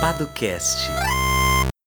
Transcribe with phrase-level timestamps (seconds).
[0.00, 0.90] Padocast.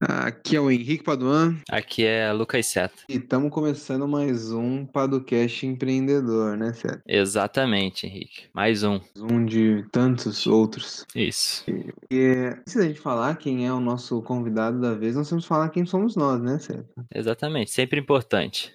[0.01, 2.93] Aqui é o Henrique Paduan Aqui é Lucas Seta.
[3.09, 7.01] e estamos começando mais um Padocast empreendedor, né, Sérgio?
[7.05, 8.43] Exatamente, Henrique.
[8.53, 8.99] Mais um.
[9.17, 11.05] Um de tantos outros.
[11.13, 11.65] Isso.
[12.09, 15.49] E antes da gente falar quem é o nosso convidado da vez, nós temos que
[15.49, 16.87] falar quem somos nós, né, Sérgio?
[17.13, 17.71] Exatamente.
[17.71, 18.73] Sempre importante.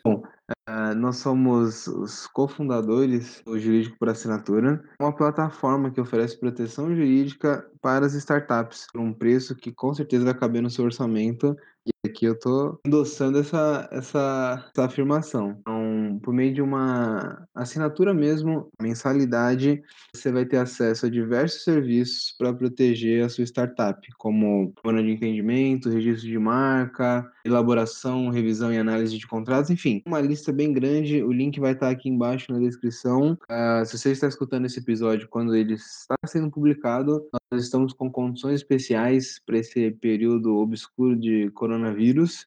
[0.66, 7.66] Ah, nós somos os cofundadores do Jurídico por Assinatura, uma plataforma que oferece proteção jurídica
[7.80, 11.56] para as startups, por um preço que com certeza vai caber no seu orçamento.
[11.86, 15.56] E aqui eu estou endossando essa, essa, essa afirmação.
[15.60, 19.82] Então, por meio de uma assinatura mesmo, mensalidade,
[20.14, 25.10] você vai ter acesso a diversos serviços para proteger a sua startup, como plano de
[25.10, 31.22] entendimento, registro de marca, elaboração, revisão e análise de contratos, enfim, uma lista bem grande.
[31.22, 33.36] O link vai estar aqui embaixo na descrição.
[33.48, 38.10] Ah, se você está escutando esse episódio quando ele está sendo publicado, nós estamos com
[38.10, 41.73] condições especiais para esse período obscuro de coronavírus.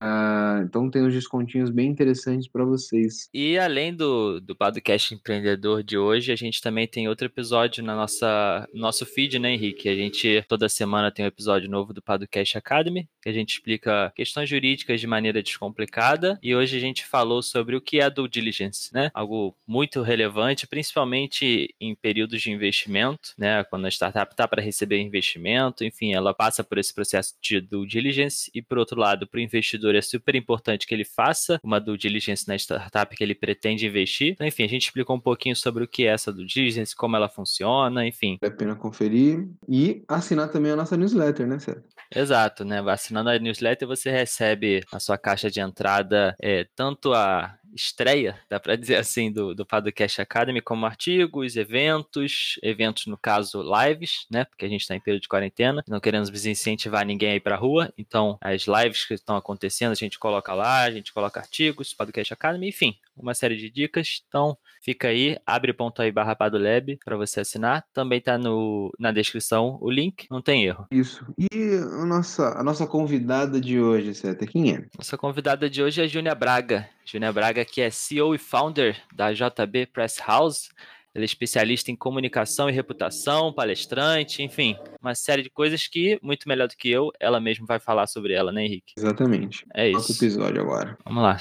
[0.02, 3.30] Ah, então tem uns descontinhos bem interessantes para vocês.
[3.33, 7.95] E além do, do podcast empreendedor de hoje, a gente também tem outro episódio na
[7.95, 9.89] nossa nosso feed, né, Henrique?
[9.89, 14.11] A gente toda semana tem um episódio novo do Podcast Academy, que a gente explica
[14.16, 16.38] questões jurídicas de maneira descomplicada.
[16.42, 19.09] E hoje a gente falou sobre o que é due diligence, né?
[19.14, 23.64] Algo muito relevante, principalmente em períodos de investimento, né?
[23.64, 27.88] Quando a startup está para receber investimento, enfim, ela passa por esse processo de due
[27.88, 28.52] diligence.
[28.53, 31.98] E por outro lado, para o investidor é super importante que ele faça uma due
[31.98, 34.34] diligence na startup que ele pretende investir.
[34.34, 37.16] Então, enfim, a gente explicou um pouquinho sobre o que é essa due diligence, como
[37.16, 38.38] ela funciona, enfim.
[38.42, 41.84] Vale a pena conferir e assinar também a nossa newsletter, né, Sérgio?
[42.14, 42.80] Exato, né?
[42.88, 48.60] Assinando a newsletter, você recebe na sua caixa de entrada é, tanto a estreia, dá
[48.60, 54.46] para dizer assim, do, do Podcast Academy, como artigos, eventos, eventos, no caso, lives, né?
[54.46, 57.56] Porque a gente está em período de quarentena, não queremos incentivar ninguém a ir para
[57.56, 61.94] rua, então as lives que estão acontecendo, a gente coloca lá, a gente coloca artigos,
[61.94, 64.22] Podcast Academy, enfim, uma série de dicas.
[64.28, 67.83] Então, fica aí, abre.aí barra Padolab para você assinar.
[67.94, 70.86] Também tá no, na descrição o link, não tem erro.
[70.92, 71.26] Isso.
[71.38, 74.86] E a nossa, a nossa convidada de hoje, Seta, quem é?
[74.98, 76.89] Nossa convidada de hoje é Júnia Braga.
[77.06, 80.70] Júnia Braga, que é CEO e founder da JB Press House.
[81.17, 86.48] Ela é especialista em comunicação e reputação, palestrante, enfim, uma série de coisas que, muito
[86.48, 88.94] melhor do que eu, ela mesma vai falar sobre ela, né, Henrique?
[88.95, 89.66] Exatamente.
[89.73, 90.11] É isso.
[90.11, 90.95] episódio agora.
[91.04, 91.38] Vamos lá.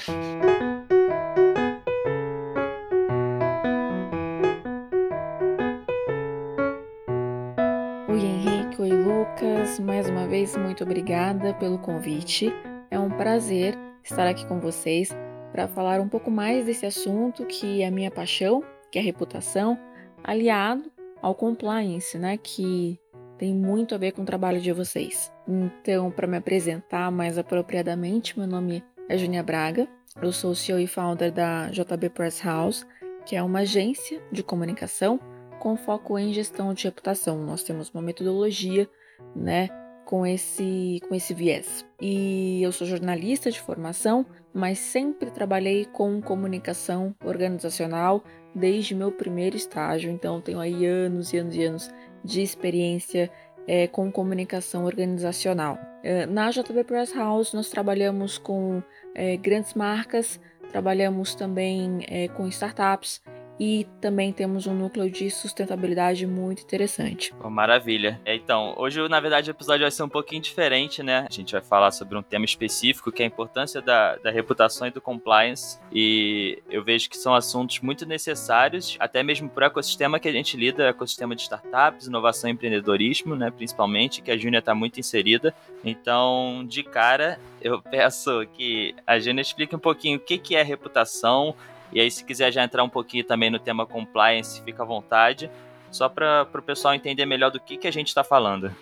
[9.39, 12.51] Lucas, mais uma vez muito obrigada pelo convite.
[12.89, 15.15] É um prazer estar aqui com vocês
[15.51, 19.03] para falar um pouco mais desse assunto que é a minha paixão, que é a
[19.03, 19.77] reputação,
[20.23, 22.99] aliado ao compliance, né, que
[23.37, 25.31] tem muito a ver com o trabalho de vocês.
[25.47, 29.87] Então, para me apresentar mais apropriadamente, meu nome é Júnia Braga,
[30.19, 32.87] eu sou CEO e founder da JB Press House,
[33.23, 35.19] que é uma agência de comunicação
[35.59, 37.37] com foco em gestão de reputação.
[37.43, 38.89] Nós temos uma metodologia,
[39.35, 39.69] né,
[40.05, 41.85] com esse com esse viés.
[42.01, 48.23] E eu sou jornalista de formação, mas sempre trabalhei com comunicação organizacional
[48.55, 50.09] desde meu primeiro estágio.
[50.09, 51.91] Então tenho aí anos e anos e anos
[52.23, 53.29] de experiência
[53.67, 55.77] é, com comunicação organizacional.
[56.01, 58.81] É, na JB Press House nós trabalhamos com
[59.13, 60.39] é, grandes marcas,
[60.71, 61.99] trabalhamos também
[62.35, 63.21] com startups
[63.59, 67.33] e também temos um núcleo de sustentabilidade muito interessante.
[67.33, 68.19] Pô, maravilha.
[68.23, 71.25] É, Então, hoje, na verdade, o episódio vai ser um pouquinho diferente, né?
[71.29, 74.87] A gente vai falar sobre um tema específico, que é a importância da, da reputação
[74.87, 75.79] e do compliance.
[75.91, 80.31] E eu vejo que são assuntos muito necessários, até mesmo para o ecossistema que a
[80.31, 83.49] gente lida, ecossistema de startups, inovação e empreendedorismo, né?
[83.49, 85.53] Principalmente, que a Júnia está muito inserida.
[85.83, 90.61] Então, de cara, eu peço que a Júnia explique um pouquinho o que, que é
[90.63, 91.55] reputação,
[91.91, 95.49] e aí, se quiser já entrar um pouquinho também no tema compliance, fica à vontade,
[95.89, 98.73] só para o pessoal entender melhor do que, que a gente está falando.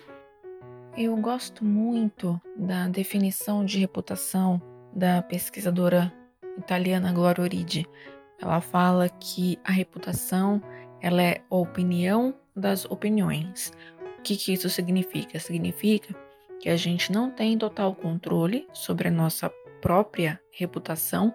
[0.96, 4.60] Eu gosto muito da definição de reputação
[4.94, 6.12] da pesquisadora
[6.56, 7.86] italiana Gloria Origi.
[8.40, 10.62] Ela fala que a reputação
[11.00, 13.72] ela é a opinião das opiniões.
[14.18, 15.38] O que, que isso significa?
[15.38, 16.14] Significa
[16.58, 19.50] que a gente não tem total controle sobre a nossa
[19.80, 21.34] própria reputação,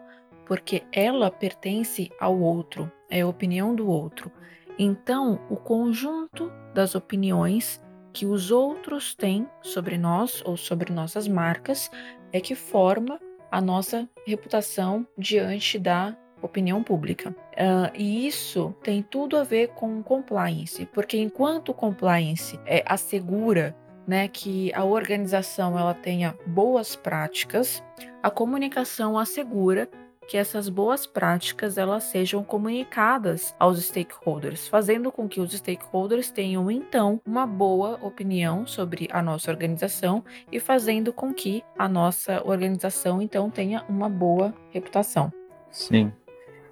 [0.52, 4.30] porque ela pertence ao outro, é a opinião do outro.
[4.78, 7.82] Então, o conjunto das opiniões
[8.12, 11.90] que os outros têm sobre nós ou sobre nossas marcas
[12.34, 13.18] é que forma
[13.50, 17.34] a nossa reputação diante da opinião pública.
[17.54, 23.74] Uh, e isso tem tudo a ver com compliance, porque enquanto compliance é, assegura
[24.06, 27.82] né, que a organização ela tenha boas práticas,
[28.22, 29.90] a comunicação assegura
[30.32, 36.72] que essas boas práticas elas sejam comunicadas aos stakeholders, fazendo com que os stakeholders tenham
[36.72, 43.22] então uma boa opinião sobre a nossa organização e fazendo com que a nossa organização
[43.22, 45.34] então tenha uma boa reputação.
[45.70, 46.14] Sim.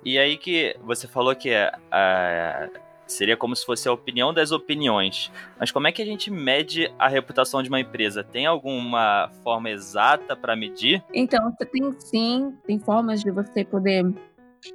[0.06, 2.70] E aí que você falou que a, a
[3.10, 5.32] Seria como se fosse a opinião das opiniões.
[5.60, 8.24] Mas como é que a gente mede a reputação de uma empresa?
[8.24, 11.04] Tem alguma forma exata para medir?
[11.14, 14.06] Então, você tem sim, tem formas de você poder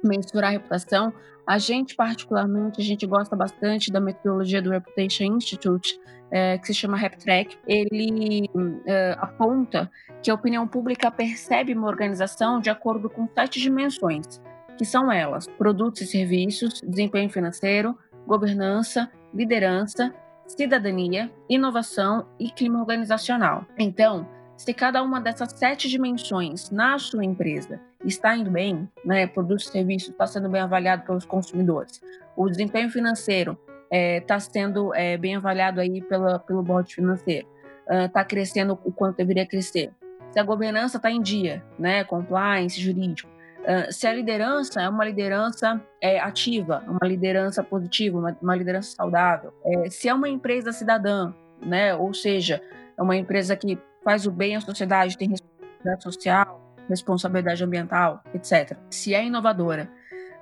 [0.03, 1.13] mensurar a reputação.
[1.47, 5.97] A gente, particularmente, a gente gosta bastante da metodologia do Reputation Institute,
[6.31, 7.57] é, que se chama RepTrack.
[7.67, 8.49] Ele
[8.85, 9.89] é, aponta
[10.21, 14.41] que a opinião pública percebe uma organização de acordo com sete dimensões,
[14.77, 20.13] que são elas: produtos e serviços, desempenho financeiro, governança, liderança,
[20.47, 23.65] cidadania, inovação e clima organizacional.
[23.77, 24.27] Então,
[24.57, 29.71] se cada uma dessas sete dimensões na sua empresa está indo bem, né, produtos e
[29.71, 32.01] serviços está sendo bem avaliado pelos consumidores,
[32.35, 33.57] o desempenho financeiro
[33.91, 37.47] está é, sendo é, bem avaliado aí pela, pelo board financeiro,
[37.87, 39.91] está uh, crescendo o quanto deveria crescer,
[40.31, 43.29] se a governança está em dia, né, compliance jurídico,
[43.65, 48.95] Uh, se a liderança é uma liderança é, ativa, uma liderança positiva, uma, uma liderança
[48.95, 51.33] saudável, é, se é uma empresa cidadã,
[51.65, 52.61] né, ou seja,
[52.95, 58.77] é uma empresa que faz o bem à sociedade, tem responsabilidade social, responsabilidade ambiental, etc.
[58.91, 59.89] Se é inovadora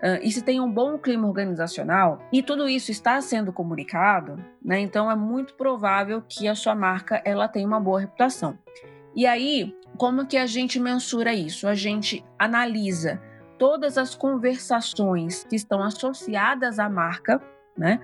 [0.04, 4.80] uh, e se tem um bom clima organizacional e tudo isso está sendo comunicado, né,
[4.82, 8.60] então é muito provável que a sua marca ela tenha uma boa reputação.
[9.16, 11.68] E aí, como que a gente mensura isso?
[11.68, 13.22] A gente analisa
[13.58, 17.42] todas as conversações que estão associadas à marca,
[17.78, 18.00] né?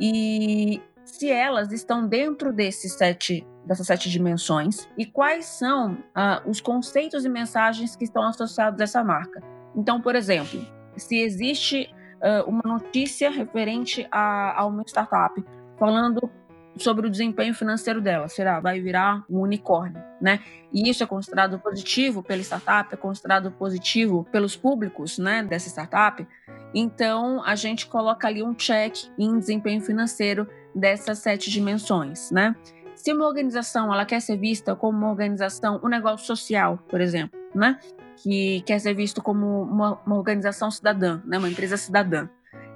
[0.00, 6.60] E se elas estão dentro desses sete, dessas sete dimensões e quais são ah, os
[6.60, 9.42] conceitos e mensagens que estão associados a essa marca.
[9.74, 10.64] Então, por exemplo,
[10.96, 11.92] se existe
[12.22, 15.44] ah, uma notícia referente a, a uma startup
[15.78, 16.30] falando
[16.76, 18.28] sobre o desempenho financeiro dela.
[18.28, 18.60] Será?
[18.60, 20.40] Vai virar um unicórnio, né?
[20.72, 26.26] E isso é considerado positivo pela startup, é considerado positivo pelos públicos, né, dessa startup.
[26.72, 32.54] Então, a gente coloca ali um check em desempenho financeiro dessas sete dimensões, né?
[32.94, 37.38] Se uma organização ela quer ser vista como uma organização, um negócio social, por exemplo,
[37.54, 37.78] né?
[38.16, 41.38] Que quer ser visto como uma, uma organização cidadã, né?
[41.38, 42.28] Uma empresa cidadã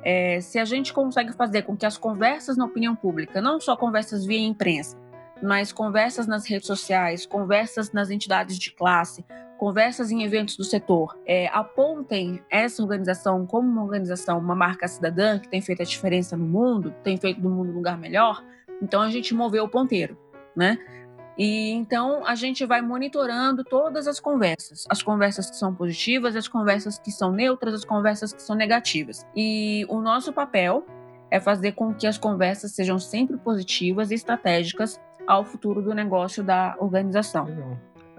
[0.04, 3.76] é, se a gente consegue fazer com que as conversas na opinião pública, não só
[3.76, 4.96] conversas via imprensa,
[5.42, 9.24] mas conversas nas redes sociais, conversas nas entidades de classe,
[9.58, 15.38] conversas em eventos do setor, é, apontem essa organização como uma organização, uma marca cidadã
[15.38, 18.44] que tem feito a diferença no mundo, tem feito do mundo um lugar melhor,
[18.82, 20.18] então a gente moveu o ponteiro,
[20.54, 20.78] né?
[21.36, 26.46] E então a gente vai monitorando todas as conversas, as conversas que são positivas, as
[26.46, 29.26] conversas que são neutras, as conversas que são negativas.
[29.34, 30.86] E o nosso papel
[31.30, 36.44] é fazer com que as conversas sejam sempre positivas e estratégicas ao futuro do negócio
[36.44, 37.48] da organização.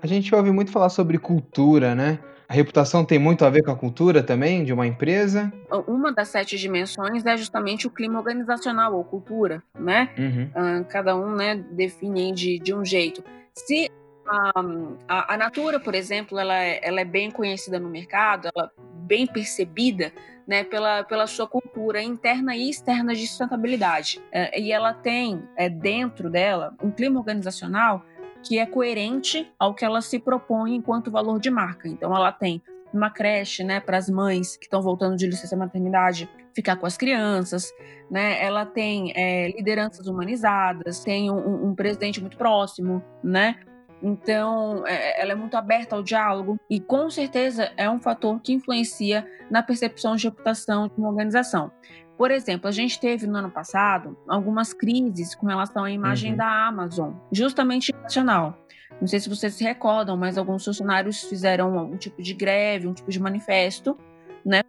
[0.02, 2.20] A gente ouve muito falar sobre cultura, né?
[2.48, 5.52] A reputação tem muito a ver com a cultura também de uma empresa?
[5.88, 10.10] Uma das sete dimensões é justamente o clima organizacional ou cultura, né?
[10.18, 10.50] Uhum.
[10.56, 13.24] Uh, cada um né, define de, de um jeito.
[13.54, 13.90] Se
[14.28, 18.82] a, a, Natura, por exemplo, ela é, ela é bem conhecida no mercado, ela é
[19.06, 20.12] bem percebida
[20.48, 24.20] né, pela, pela sua cultura interna e externa de sustentabilidade.
[24.28, 28.06] Uh, e ela tem é, dentro dela um clima organizacional
[28.46, 31.88] que é coerente ao que ela se propõe enquanto valor de marca.
[31.88, 32.62] Então, ela tem
[32.94, 36.96] uma creche, né, para as mães que estão voltando de licença maternidade ficar com as
[36.96, 37.74] crianças,
[38.10, 38.42] né?
[38.42, 43.60] Ela tem é, lideranças humanizadas, tem um, um, presidente muito próximo, né?
[44.02, 48.54] Então, é, ela é muito aberta ao diálogo e com certeza é um fator que
[48.54, 51.72] influencia na percepção de reputação de uma organização.
[52.18, 56.38] Por exemplo, a gente teve no ano passado algumas crises com relação à imagem uhum.
[56.38, 58.58] da Amazon, justamente nacional.
[59.00, 62.94] Não sei se vocês se recordam, mas alguns funcionários fizeram um tipo de greve, um
[62.94, 63.98] tipo de manifesto,
[64.46, 64.62] né?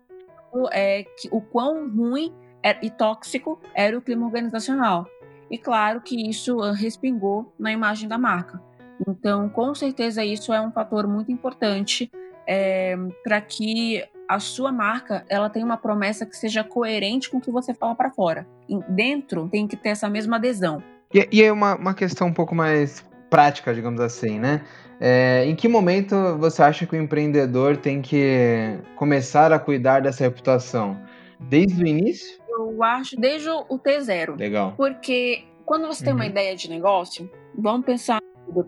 [0.72, 5.06] É, que, o quão ruim era, e tóxico era o clima organizacional.
[5.48, 8.60] E claro que isso uh, respingou na imagem da marca.
[9.06, 12.10] Então, com certeza, isso é um fator muito importante
[12.46, 17.40] é, para que a sua marca ela tem uma promessa que seja coerente com o
[17.40, 18.46] que você fala para fora.
[18.68, 20.82] E dentro tem que ter essa mesma adesão.
[21.12, 24.62] E, e é uma, uma questão um pouco mais prática, digamos assim, né?
[25.00, 30.24] É, em que momento você acha que o empreendedor tem que começar a cuidar dessa
[30.24, 30.98] reputação?
[31.38, 32.40] Desde o início?
[32.48, 34.38] Eu acho desde o T0.
[34.38, 34.72] Legal.
[34.76, 36.04] Porque Quando você uhum.
[36.04, 36.30] tem uma uhum.
[36.30, 37.28] ideia de negócio,
[37.58, 38.20] vamos pensar,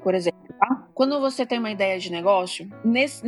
[0.03, 0.89] por exemplo, tá?
[0.95, 3.23] Quando você tem uma ideia de negócio, nesse,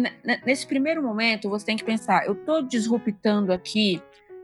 [0.45, 4.03] nesse primeiro momento você tem que pensar: eu estou disruptando aqui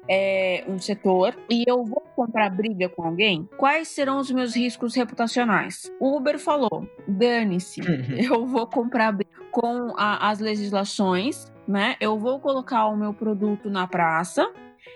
[0.09, 4.95] é, um setor e eu vou comprar briga com alguém, quais serão os meus riscos
[4.95, 5.91] reputacionais?
[6.01, 8.17] O Uber falou: dane-se, uhum.
[8.19, 11.97] eu vou comprar briga com a, as legislações, né?
[12.01, 14.51] Eu vou colocar o meu produto na praça.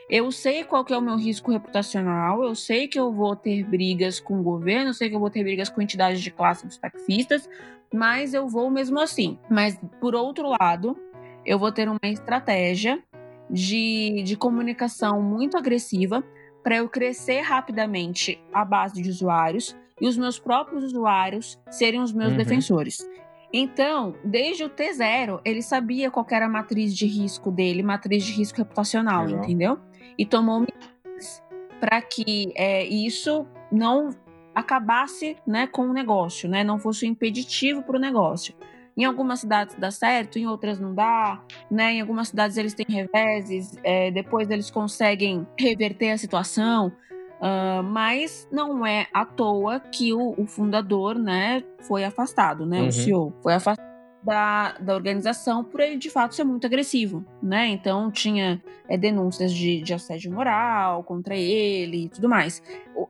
[0.09, 3.65] Eu sei qual que é o meu risco reputacional, eu sei que eu vou ter
[3.65, 6.67] brigas com o governo, eu sei que eu vou ter brigas com entidades de classe
[6.67, 7.49] dos taxistas,
[7.93, 9.39] mas eu vou mesmo assim.
[9.49, 10.97] Mas, por outro lado,
[11.45, 13.03] eu vou ter uma estratégia
[13.49, 16.25] de, de comunicação muito agressiva
[16.63, 22.13] para eu crescer rapidamente a base de usuários e os meus próprios usuários serem os
[22.13, 22.37] meus uhum.
[22.37, 23.07] defensores.
[23.53, 28.33] Então, desde o T0, ele sabia qual era a matriz de risco dele, matriz de
[28.33, 29.45] risco reputacional, Legal.
[29.45, 29.79] entendeu?
[30.17, 31.43] E tomou medidas
[31.81, 34.11] para que é, isso não
[34.55, 38.55] acabasse né, com o negócio, né, não fosse um impeditivo para o negócio.
[38.97, 41.95] Em algumas cidades dá certo, em outras não dá, né?
[41.95, 46.93] Em algumas cidades eles têm reveses, é, depois eles conseguem reverter a situação.
[47.41, 52.83] Uh, mas não é à toa que o, o, fundador, né, foi afastado, né?
[52.83, 52.89] Uhum.
[52.89, 53.91] O CEO foi afastado
[54.23, 57.69] da, da organização por ele de fato ser muito agressivo, né?
[57.69, 62.63] Então tinha é, denúncias de, de, assédio moral contra ele e tudo mais.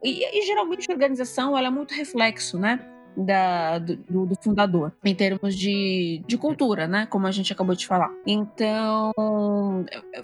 [0.03, 2.79] E, e geralmente a organização ela é muito reflexo, né?
[3.25, 7.07] Da, do, do, fundador, em termos de, de cultura, né?
[7.07, 8.11] Como a gente acabou de falar.
[8.27, 9.13] Então,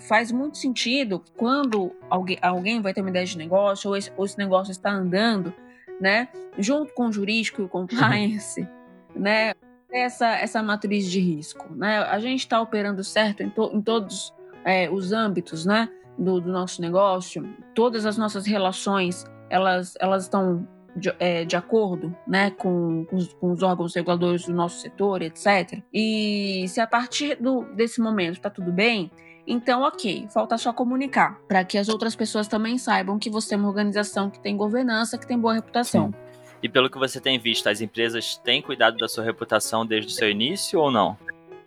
[0.00, 4.25] faz muito sentido quando alguém, alguém vai ter uma ideia de negócio, ou esse, ou
[4.25, 5.53] esse negócio está andando,
[6.00, 6.29] né?
[6.59, 8.67] Junto com o jurídico e o compliance,
[9.15, 9.55] né?
[9.91, 11.99] Essa, essa matriz de risco, né?
[11.99, 14.35] A gente está operando certo em, to, em todos
[14.65, 15.88] é, os âmbitos, né?
[16.19, 22.17] Do, do nosso negócio, todas as nossas relações, elas, elas estão de, é, de acordo
[22.26, 25.81] né, com, com os, com, os, órgãos reguladores do nosso setor, etc.
[25.93, 29.11] E se a partir do, desse momento está tudo bem,
[29.47, 33.59] então ok, falta só comunicar, para que as outras pessoas também saibam que você é
[33.59, 36.12] uma organização que tem governança, que tem boa reputação.
[36.12, 36.26] Sim.
[36.62, 40.15] E pelo que você tem visto, as empresas têm cuidado da sua reputação desde o
[40.15, 41.17] seu início ou não?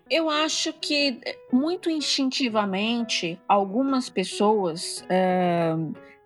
[0.10, 1.22] Eu acho que,
[1.54, 5.76] muito instintivamente, algumas pessoas é,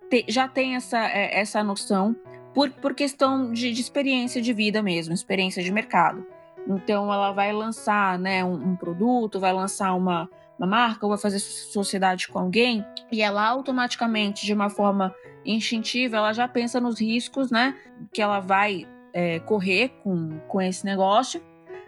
[0.10, 2.16] te, já têm essa, é, essa noção
[2.54, 6.26] por, por questão de, de experiência de vida mesmo, experiência de mercado.
[6.68, 11.20] Então ela vai lançar né, um, um, produto, vai lançar uma, uma marca, ou vai
[11.20, 15.14] fazer sociedade com alguém, e ela automaticamente, de uma forma
[15.46, 17.76] instintiva, ela já pensa nos riscos né,
[18.14, 21.42] que ela vai é, correr com, com esse negócio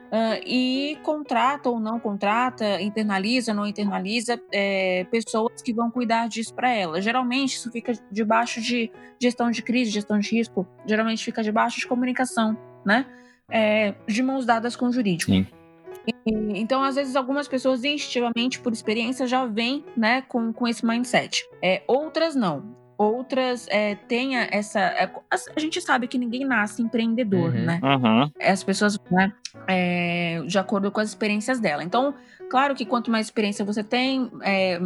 [0.06, 6.30] Uh, e contrata ou não contrata, internaliza ou não internaliza é, pessoas que vão cuidar
[6.30, 7.02] disso para ela.
[7.02, 11.88] Geralmente isso fica debaixo de gestão de crise, gestão de risco, geralmente fica debaixo de
[11.88, 13.06] comunicação, né?
[13.50, 15.32] É, de mãos dadas com o jurídico.
[15.32, 15.48] Sim.
[16.08, 20.86] E, então, às vezes, algumas pessoas instintivamente, por experiência, já vêm né, com, com esse
[20.86, 21.44] mindset.
[21.62, 24.80] É, outras não outras é, tenha essa.
[24.80, 27.66] É, a, gente sabe que ninguém nasce empreendedor, uhum.
[27.66, 27.80] né?
[27.84, 28.32] Uhum.
[28.42, 29.34] As pessoas, né,
[29.68, 31.84] é, de acordo com as experiências dela.
[31.84, 32.14] Então,
[32.50, 34.80] claro que quanto mais experiência você tem, é,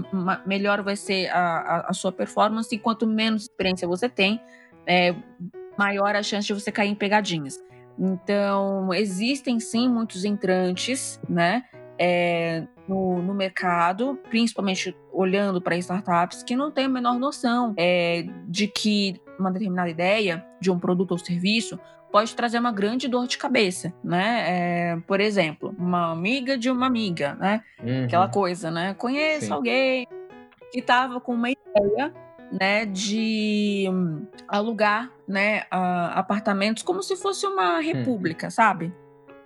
[0.46, 4.42] melhor vai ser a, a, a, sua performance, e quanto menos experiência você tem,
[4.86, 5.16] é,
[5.78, 7.60] maior a chance de você cair em pegadinhas.
[7.98, 11.66] Então, existem sim muitos entrantes, né?
[12.02, 18.26] É, no, no mercado, principalmente olhando para startups que não têm a menor noção é,
[18.48, 21.78] de que uma determinada ideia de um produto ou serviço
[22.10, 24.46] pode trazer uma grande dor de cabeça, né?
[24.48, 27.62] É, por exemplo, uma amiga de uma amiga, né?
[27.84, 28.06] Uhum.
[28.06, 28.94] Aquela coisa, né?
[28.94, 29.52] Conheço Sim.
[29.52, 30.08] alguém
[30.72, 32.14] que estava com uma ideia,
[32.52, 33.88] né, de
[34.48, 37.82] alugar, né, apartamentos como se fosse uma hum.
[37.82, 38.52] república, uhum.
[38.52, 38.94] sabe?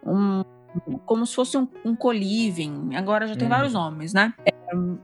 [0.05, 0.43] Um,
[1.05, 3.53] como se fosse um, um co-living, agora já tem uhum.
[3.53, 4.33] vários nomes, né?
[4.45, 4.51] É,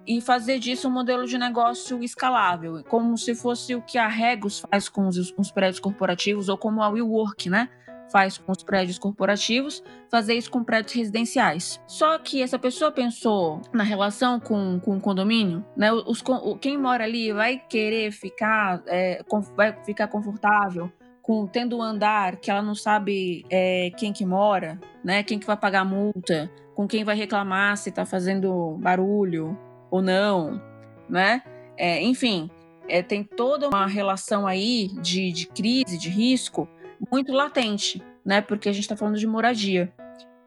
[0.07, 4.59] e fazer disso um modelo de negócio escalável, como se fosse o que a Regus
[4.59, 7.69] faz com os, os prédios corporativos, ou como a WeWork, né?
[8.11, 11.79] faz com os prédios corporativos, fazer isso com prédios residenciais.
[11.87, 15.91] Só que essa pessoa pensou na relação com, com o condomínio, né?
[15.91, 16.23] Os,
[16.59, 19.23] quem mora ali vai querer ficar, é,
[19.55, 20.91] vai ficar confortável
[21.29, 25.21] com tendo um andar que ela não sabe é, quem que mora, né?
[25.21, 29.55] Quem que vai pagar a multa, com quem vai reclamar se está fazendo barulho
[29.91, 30.59] ou não,
[31.07, 31.43] né?
[31.77, 32.49] É, enfim,
[32.87, 36.67] é, tem toda uma relação aí de, de crise, de risco
[37.11, 38.41] muito latente, né?
[38.41, 39.93] Porque a gente está falando de moradia.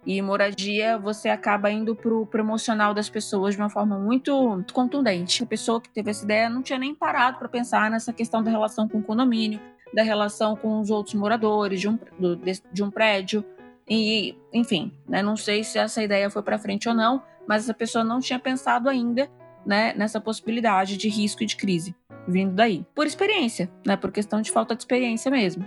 [0.05, 5.45] E moradia, você acaba indo pro, pro emocional das pessoas de uma forma muito contundente.
[5.45, 8.51] A pessoa que teve essa ideia não tinha nem parado para pensar nessa questão da
[8.51, 9.61] relação com o condomínio,
[9.93, 13.45] da relação com os outros moradores de um, do, de, um prédio.
[13.89, 17.75] E, enfim, né, não sei se essa ideia foi para frente ou não, mas essa
[17.75, 19.29] pessoa não tinha pensado ainda
[19.67, 21.95] né, nessa possibilidade de risco e de crise
[22.27, 22.85] vindo daí.
[22.95, 25.65] Por experiência, né, por questão de falta de experiência mesmo.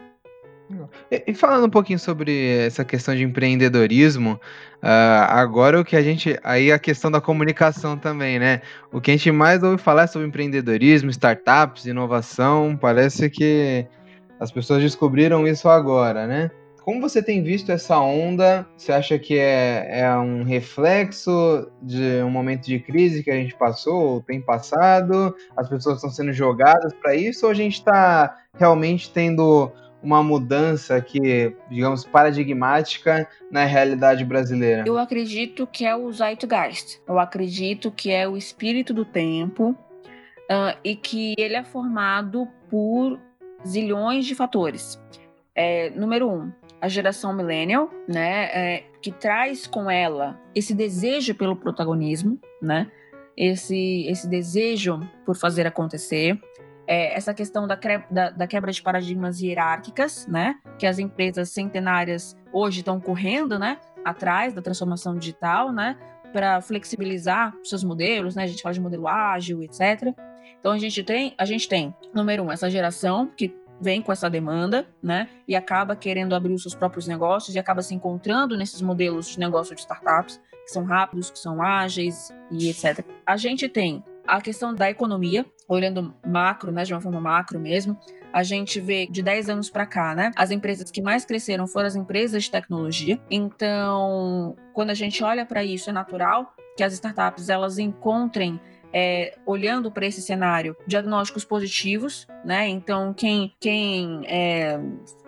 [1.12, 4.39] E, falando um pouquinho sobre essa questão de empreendedorismo,
[4.82, 6.39] uh, agora o que a gente.
[6.44, 8.62] Aí a questão da comunicação também, né?
[8.91, 12.75] O que a gente mais ouve falar é sobre empreendedorismo, startups, inovação.
[12.75, 13.86] Parece que
[14.39, 16.51] as pessoas descobriram isso agora, né?
[16.86, 18.63] Como você tem visto essa onda?
[18.77, 23.56] Você acha que é, é um reflexo de um momento de crise que a gente
[23.56, 25.36] passou, ou tem passado?
[25.58, 29.72] As pessoas estão sendo jogadas para isso, ou a gente está realmente tendo
[30.04, 34.84] uma mudança que, digamos, paradigmática na realidade brasileira?
[34.86, 37.01] Eu acredito que é o Zeitgeist.
[37.08, 43.20] Eu acredito que é o espírito do tempo uh, e que ele é formado por
[43.65, 45.01] zilhões de fatores.
[45.55, 51.55] É, número um, a geração millennial, né, é, que traz com ela esse desejo pelo
[51.55, 52.91] protagonismo, né,
[53.38, 56.39] esse, esse desejo por fazer acontecer
[56.88, 57.77] é, essa questão da,
[58.10, 60.55] da, da, quebra de paradigmas hierárquicas, né?
[60.77, 63.79] Que as empresas centenárias hoje estão correndo, né?
[64.03, 65.98] Atrás da transformação digital, né?
[66.31, 68.43] Para flexibilizar seus modelos, né?
[68.43, 70.13] A gente fala de modelo ágil, etc.
[70.65, 74.27] Então a gente tem, a gente tem, número um, essa geração que vem com essa
[74.27, 75.29] demanda, né?
[75.48, 79.39] E acaba querendo abrir os seus próprios negócios e acaba se encontrando nesses modelos de
[79.39, 83.05] negócio de startups que são rápidos, que são ágeis e etc.
[83.27, 87.95] A gente tem a questão da economia, olhando macro, né, de uma forma macro mesmo,
[88.34, 90.31] a gente vê de 10 anos para cá, né?
[90.36, 93.22] As empresas que mais cresceram foram as empresas de tecnologia.
[93.29, 98.60] Então, quando a gente olha para isso, é natural que as startups elas encontrem
[98.97, 102.65] é, olhando para esse cenário, diagnósticos positivos, né?
[102.69, 104.79] Então, quem, quem é,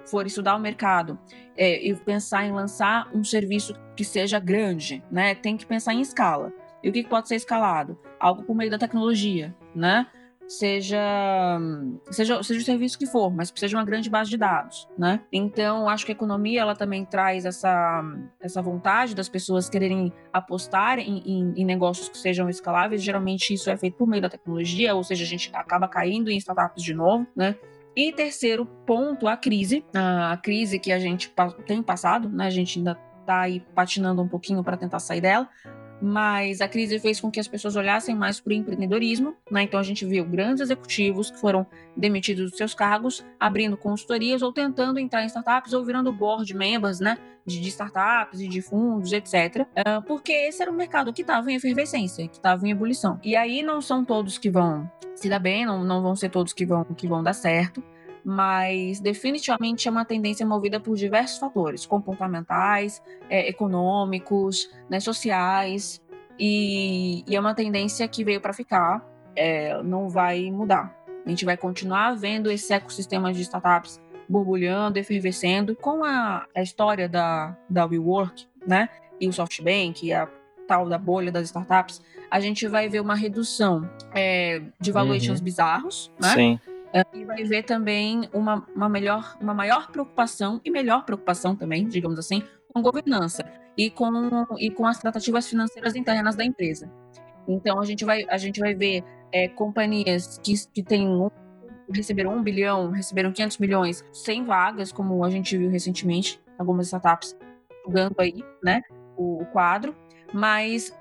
[0.05, 1.19] for estudar o mercado
[1.57, 5.35] é, e pensar em lançar um serviço que seja grande, né?
[5.35, 6.53] Tem que pensar em escala.
[6.81, 7.99] E o que pode ser escalado?
[8.17, 10.07] Algo por meio da tecnologia, né?
[10.47, 11.59] Seja,
[12.09, 15.21] seja, seja o serviço que for, mas de uma grande base de dados, né?
[15.31, 18.01] Então, acho que a economia, ela também traz essa,
[18.39, 23.03] essa vontade das pessoas quererem apostar em, em, em negócios que sejam escaláveis.
[23.03, 26.37] Geralmente, isso é feito por meio da tecnologia, ou seja, a gente acaba caindo em
[26.37, 27.55] startups de novo, né?
[27.93, 29.83] E terceiro ponto, a crise.
[29.93, 31.33] A crise que a gente
[31.65, 32.45] tem passado, né?
[32.45, 35.49] A gente ainda está aí patinando um pouquinho para tentar sair dela,
[36.01, 39.63] mas a crise fez com que as pessoas olhassem mais para o empreendedorismo, né?
[39.63, 44.53] Então a gente viu grandes executivos que foram demitidos dos seus cargos, abrindo consultorias ou
[44.53, 47.17] tentando entrar em startups ou virando board members, né?
[47.45, 49.61] De, de startups e de fundos, etc.
[49.61, 53.19] Uh, porque esse era um mercado que estava em efervescência, que estava em ebulição.
[53.23, 56.53] E aí não são todos que vão se dar bem, não, não vão ser todos
[56.53, 57.81] que vão, que vão dar certo
[58.27, 66.03] mas definitivamente é uma tendência movida por diversos fatores comportamentais, é, econômicos, né, sociais,
[66.37, 69.01] e, e, é uma tendência que veio para ficar,
[69.33, 70.93] é, não vai mudar.
[71.25, 77.07] A gente vai continuar vendo esse ecossistema de startups borbulhando, efervescendo, com a, a história
[77.07, 78.89] da, da WeWork, né,
[79.21, 80.27] e o SoftBank, e a
[80.67, 85.45] tal da bolha das startups, a gente vai ver uma redução é, de valuations uhum.
[85.45, 86.33] bizarros, né?
[86.33, 86.59] Sim
[87.13, 92.17] e vai ver também uma, uma, melhor, uma maior preocupação, e melhor preocupação também, digamos
[92.17, 93.43] assim, com governança
[93.77, 96.91] e com, e com as tratativas financeiras internas da empresa.
[97.47, 101.29] Então, a gente vai, a gente vai ver é, companhias que, que têm um,
[101.93, 107.37] receberam um bilhão, receberam 500 milhões, sem vagas, como a gente viu recentemente, algumas startups
[107.85, 108.81] jogando aí, né,
[109.15, 109.95] o, o quadro,
[110.33, 110.93] mas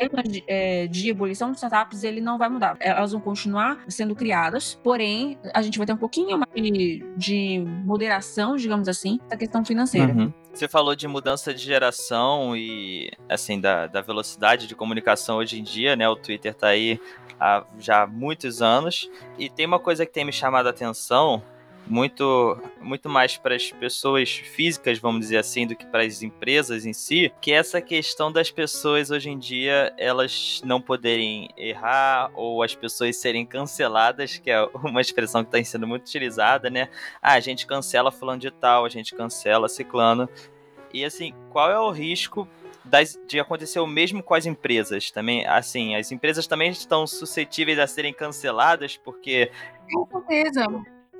[0.00, 2.76] sistema de, é, de ebulição de startups ele não vai mudar.
[2.80, 7.64] Elas vão continuar sendo criadas, porém, a gente vai ter um pouquinho mais de, de
[7.84, 10.12] moderação, digamos assim, da questão financeira.
[10.12, 10.32] Uhum.
[10.52, 15.62] Você falou de mudança de geração e, assim, da, da velocidade de comunicação hoje em
[15.62, 16.08] dia, né?
[16.08, 17.00] O Twitter tá aí
[17.38, 19.08] há já muitos anos.
[19.38, 21.42] E tem uma coisa que tem me chamado a atenção,
[21.90, 26.86] muito, muito mais para as pessoas físicas, vamos dizer assim, do que para as empresas
[26.86, 32.30] em si, que é essa questão das pessoas hoje em dia elas não poderem errar
[32.34, 36.88] ou as pessoas serem canceladas, que é uma expressão que está sendo muito utilizada, né?
[37.20, 40.28] Ah, a gente cancela fulano de tal, a gente cancela ciclano.
[40.94, 42.46] E assim, qual é o risco
[42.84, 45.46] das, de acontecer o mesmo com as empresas também.
[45.46, 49.50] Assim, as empresas também estão suscetíveis a serem canceladas porque.
[49.92, 50.66] Com certeza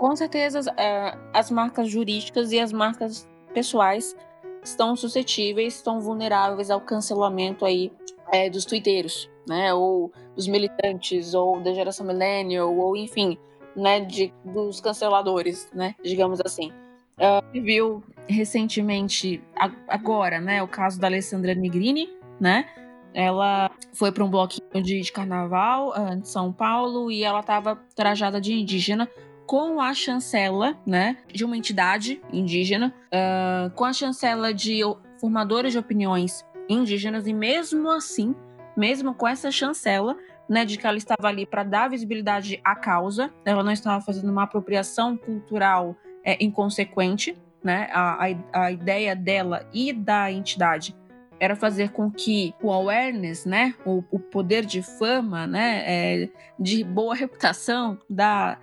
[0.01, 4.17] com certeza é, as marcas jurídicas e as marcas pessoais
[4.65, 7.93] estão suscetíveis, estão vulneráveis ao cancelamento aí
[8.33, 9.75] é, dos twitteiros, né?
[9.75, 13.37] Ou dos militantes, ou da geração millennial, ou enfim,
[13.77, 16.73] né, de, dos canceladores, né, digamos assim.
[17.19, 19.43] Uh, viu recentemente,
[19.87, 22.09] agora, né, o caso da Alessandra Negrini,
[22.41, 22.67] né,
[23.13, 27.77] ela foi para um bloquinho de, de carnaval uh, de São Paulo e ela estava
[27.95, 29.07] trajada de indígena
[29.51, 34.81] com a chancela, né, de uma entidade indígena, uh, com a chancela de
[35.21, 38.33] formadores de opiniões indígenas e mesmo assim,
[38.77, 40.17] mesmo com essa chancela,
[40.49, 44.31] né, de que ela estava ali para dar visibilidade à causa, ela não estava fazendo
[44.31, 50.95] uma apropriação cultural é, inconsequente, né, a, a, a ideia dela e da entidade
[51.41, 56.85] era fazer com que o awareness, né, o, o poder de fama, né, é, de
[56.85, 58.57] boa reputação da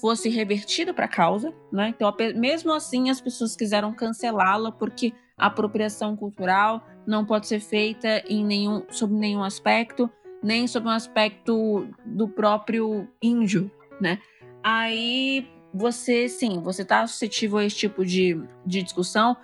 [0.00, 1.88] Fosse revertido para a causa, né?
[1.88, 8.22] Então, mesmo assim, as pessoas quiseram cancelá-la porque a apropriação cultural não pode ser feita
[8.28, 10.10] em nenhum, sob nenhum aspecto,
[10.42, 13.70] nem sob um aspecto do próprio índio,
[14.00, 14.18] né?
[14.62, 19.36] Aí você, sim, você está suscetível a esse tipo de, de discussão.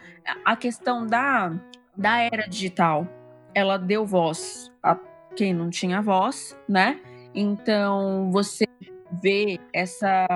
[0.44, 1.52] A questão da,
[1.96, 3.06] da era digital,
[3.54, 4.96] ela deu voz a
[5.34, 7.00] quem não tinha voz, né?
[7.34, 8.64] Então, você
[9.22, 10.26] vê essa,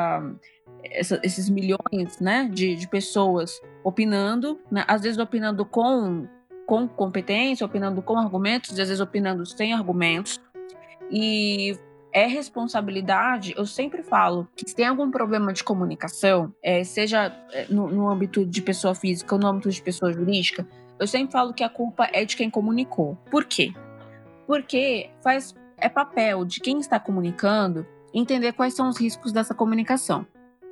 [0.84, 6.26] essa, esses milhões né, de, de pessoas opinando, né, às vezes opinando com,
[6.66, 10.40] com competência, opinando com argumentos, às vezes opinando sem argumentos.
[11.10, 11.78] E
[12.12, 17.66] é responsabilidade, eu sempre falo que se tem algum problema de comunicação, é, seja é,
[17.68, 20.66] no, no âmbito de pessoa física ou no âmbito de pessoa jurídica,
[20.98, 23.18] eu sempre falo que a culpa é de quem comunicou.
[23.30, 23.72] Por quê?
[24.46, 30.26] Porque faz é papel de quem está comunicando entender quais são os riscos dessa comunicação.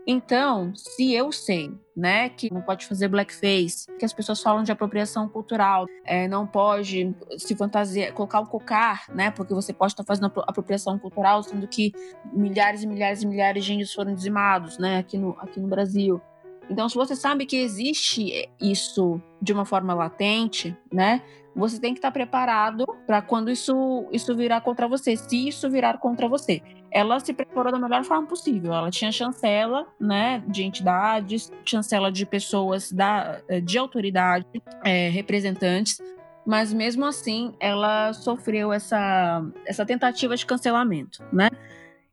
[0.07, 4.73] Então, se eu sei, né, que não pode fazer blackface, que as pessoas falam de
[4.73, 10.03] apropriação cultural, é, não pode se fantasiar, colocar o cocar, né, porque você pode estar
[10.03, 11.93] fazendo apropriação cultural, sendo que
[12.33, 16.21] milhares e milhares e milhares de índios foram dizimados, né, aqui no, aqui no Brasil.
[16.69, 21.23] Então, se você sabe que existe isso de uma forma latente, né,
[21.55, 25.99] você tem que estar preparado para quando isso, isso virar contra você, se isso virar
[25.99, 26.61] contra você.
[26.93, 28.75] Ela se preparou da melhor forma possível.
[28.75, 34.47] Ela tinha chancela, né, de entidades, chancela de pessoas da, de autoridade,
[34.85, 36.01] é, representantes,
[36.47, 41.49] mas mesmo assim ela sofreu essa, essa tentativa de cancelamento, né?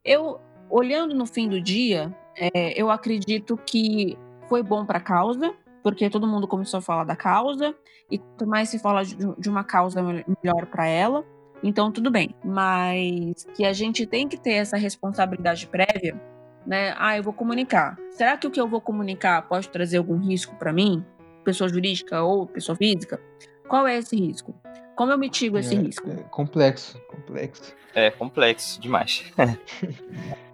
[0.03, 0.39] Eu,
[0.69, 6.09] olhando no fim do dia, é, eu acredito que foi bom para a causa, porque
[6.09, 7.75] todo mundo começou a falar da causa,
[8.09, 11.23] e quanto mais se fala de uma causa, melhor para ela.
[11.63, 12.35] Então, tudo bem.
[12.43, 16.19] Mas que a gente tem que ter essa responsabilidade prévia,
[16.65, 16.93] né?
[16.97, 17.97] Ah, eu vou comunicar.
[18.11, 21.03] Será que o que eu vou comunicar pode trazer algum risco para mim,
[21.43, 23.19] pessoa jurídica ou pessoa física?
[23.67, 24.55] Qual é esse risco?
[24.95, 26.09] Como eu mitigo esse é, risco?
[26.09, 27.73] É complexo, complexo.
[27.93, 29.23] É complexo demais.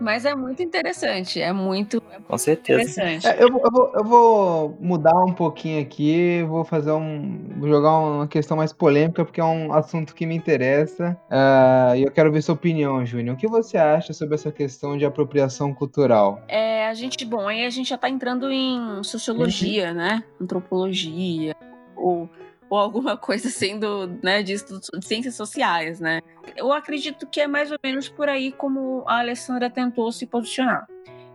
[0.00, 2.82] Mas é muito interessante, é muito Com certeza.
[2.82, 3.26] interessante.
[3.26, 7.54] É, eu, eu, vou, eu vou mudar um pouquinho aqui, vou fazer um.
[7.56, 11.18] Vou jogar uma questão mais polêmica, porque é um assunto que me interessa.
[11.30, 13.34] Uh, e eu quero ver sua opinião, Júnior.
[13.34, 16.40] O que você acha sobre essa questão de apropriação cultural?
[16.48, 19.94] É, a gente, bom, aí a gente já está entrando em sociologia, uhum.
[19.94, 20.24] né?
[20.40, 21.54] Antropologia,
[21.96, 22.28] ou
[22.70, 26.20] ou alguma coisa sendo, né, de, de ciências sociais, né?
[26.56, 30.86] Eu acredito que é mais ou menos por aí como a Alessandra tentou se posicionar.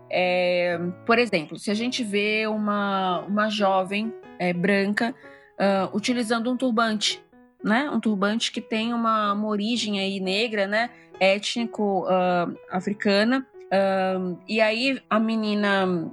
[0.09, 5.15] É, por exemplo, se a gente vê uma, uma jovem é, branca
[5.53, 7.23] uh, utilizando um turbante,
[7.63, 7.89] né?
[7.89, 10.89] Um turbante que tem uma, uma origem aí negra, né?
[11.19, 13.47] Étnico uh, africana.
[13.65, 16.11] Uh, e aí a menina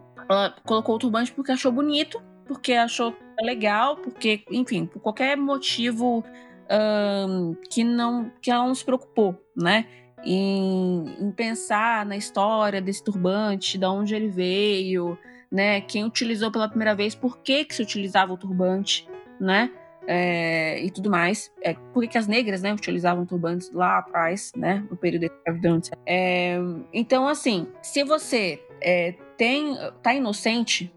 [0.64, 6.24] colocou o turbante porque achou bonito, porque achou legal, porque, enfim, por qualquer motivo
[6.70, 9.86] um, que, não, que ela não se preocupou, né?
[10.22, 15.18] Em, em, pensar na história desse turbante, de onde ele veio,
[15.50, 15.80] né?
[15.80, 19.08] Quem utilizou pela primeira vez, por que, que se utilizava o turbante,
[19.40, 19.70] né?
[20.06, 21.52] É, e tudo mais.
[21.62, 24.84] É, por que, que as negras, né, utilizavam turbantes lá atrás, né?
[24.90, 25.80] No período da escravidão.
[26.06, 26.58] É,
[26.92, 30.92] então, assim, se você é, tem, tá inocente,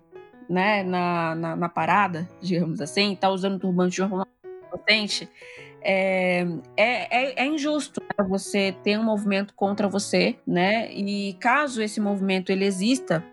[0.49, 4.27] né, na, na, na, parada, digamos assim, tá usando turbante de uma forma
[4.69, 5.29] potente,
[5.81, 6.45] é,
[6.77, 10.91] é, é, é injusto né, você ter um movimento contra você, né?
[10.93, 13.23] E caso esse movimento ele exista,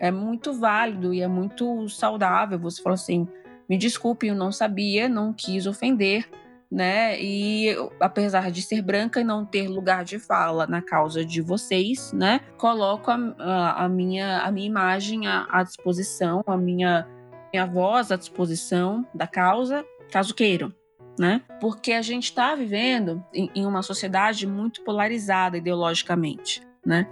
[0.00, 2.58] é muito válido e é muito saudável.
[2.58, 3.28] Você falou assim:
[3.68, 6.28] me desculpe, eu não sabia, não quis ofender,
[6.70, 7.20] né?
[7.20, 12.12] E apesar de ser branca e não ter lugar de fala na causa de vocês,
[12.12, 12.40] né?
[12.56, 17.08] Coloco a, a, a minha, a minha imagem à, à, disposição, a minha,
[17.52, 20.72] minha voz à disposição da causa, caso queiram.
[21.18, 21.42] Né?
[21.60, 27.06] Porque a gente está vivendo em, em uma sociedade muito polarizada ideologicamente, né?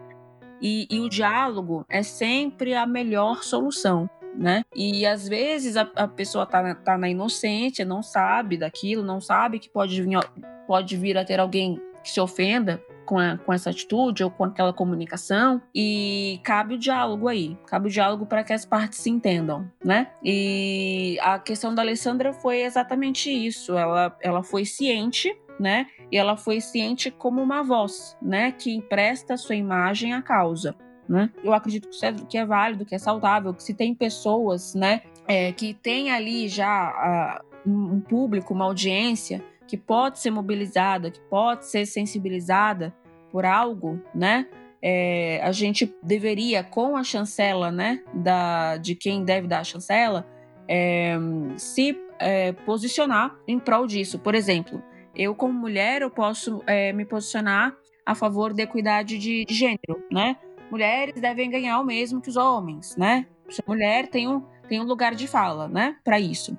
[0.62, 4.08] E, e o diálogo é sempre a melhor solução.
[4.36, 4.62] Né?
[4.74, 9.58] E às vezes a, a pessoa tá, tá na inocência, não sabe daquilo, não sabe
[9.58, 10.18] que pode vir,
[10.66, 14.44] pode vir a ter alguém que se ofenda com, a, com essa atitude ou com
[14.44, 19.10] aquela comunicação e cabe o diálogo aí, cabe o diálogo para que as partes se
[19.10, 20.08] entendam, né?
[20.22, 25.86] E a questão da Alessandra foi exatamente isso, ela, ela foi ciente né?
[26.10, 28.52] E ela foi ciente como uma voz, né?
[28.52, 30.76] Que empresta sua imagem à causa.
[31.08, 31.30] Né?
[31.42, 31.88] Eu acredito
[32.28, 36.48] que é válido, que é saudável, que se tem pessoas, né, é, que tem ali
[36.48, 42.94] já uh, um público, uma audiência que pode ser mobilizada, que pode ser sensibilizada
[43.30, 44.46] por algo, né?
[44.80, 50.26] É, a gente deveria, com a chancela, né, da, de quem deve dar a chancela,
[50.68, 51.16] é,
[51.56, 54.18] se é, posicionar em prol disso.
[54.18, 54.82] Por exemplo,
[55.14, 60.02] eu, como mulher, eu posso é, me posicionar a favor da equidade de, de, gênero,
[60.10, 60.36] né?
[60.70, 63.26] Mulheres devem ganhar o mesmo que os homens, né?
[63.48, 66.56] Se a mulher tem um, tem um lugar de fala, né, para isso.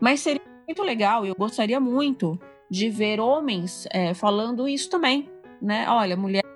[0.00, 5.30] Mas seria muito legal, eu gostaria muito de ver homens é, falando isso também,
[5.62, 5.86] né?
[5.88, 6.50] Olha, mulheres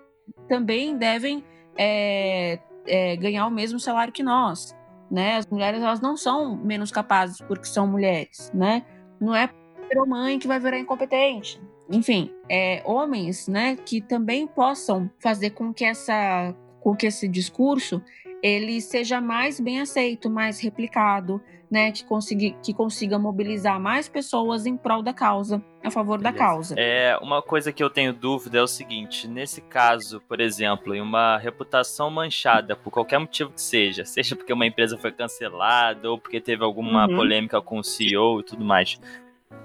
[0.48, 1.44] também devem
[1.78, 4.76] é, é, ganhar o mesmo salário que nós,
[5.10, 5.36] né?
[5.36, 8.84] As mulheres elas não são menos capazes porque são mulheres, né?
[9.20, 9.48] Não é
[9.90, 11.60] virou mãe que vai virar incompetente.
[11.90, 18.02] Enfim, é, homens, né, que também possam fazer com que essa, com que esse discurso
[18.42, 24.66] ele seja mais bem aceito, mais replicado, né, que consiga, que consiga mobilizar mais pessoas
[24.66, 26.32] em prol da causa, a favor Beleza.
[26.32, 26.74] da causa.
[26.76, 31.00] É, uma coisa que eu tenho dúvida é o seguinte, nesse caso, por exemplo, em
[31.00, 36.18] uma reputação manchada por qualquer motivo que seja, seja porque uma empresa foi cancelada ou
[36.18, 37.14] porque teve alguma uhum.
[37.14, 38.98] polêmica com o CEO e tudo mais,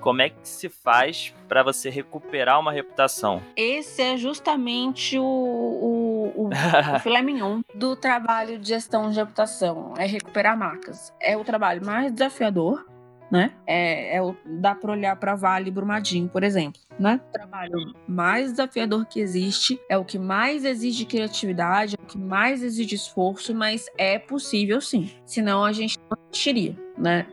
[0.05, 3.41] como é que se faz para você recuperar uma reputação?
[3.55, 6.49] Esse é justamente o, o, o, o
[7.01, 9.95] filé mignon do trabalho de gestão de reputação.
[9.97, 11.11] É recuperar marcas.
[11.19, 12.85] É o trabalho mais desafiador,
[13.31, 13.51] né?
[13.65, 17.19] É, é o, dá para olhar para Vale e Brumadinho, por exemplo, né?
[17.29, 22.17] O trabalho mais desafiador que existe, é o que mais exige criatividade, é o que
[22.17, 25.09] mais exige esforço, mas é possível sim.
[25.25, 27.25] Senão a gente não existiria, né?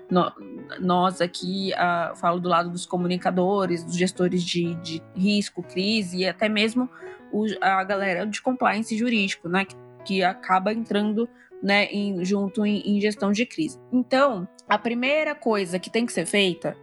[0.81, 6.29] Nós aqui uh, falo do lado dos comunicadores, dos gestores de, de risco, crise e
[6.29, 6.89] até mesmo
[7.33, 11.29] o, a galera de compliance jurídico, né, que, que acaba entrando
[11.63, 13.79] né, em, junto em, em, gestão de crise.
[13.93, 16.77] Então, a primeira coisa que tem que ser feita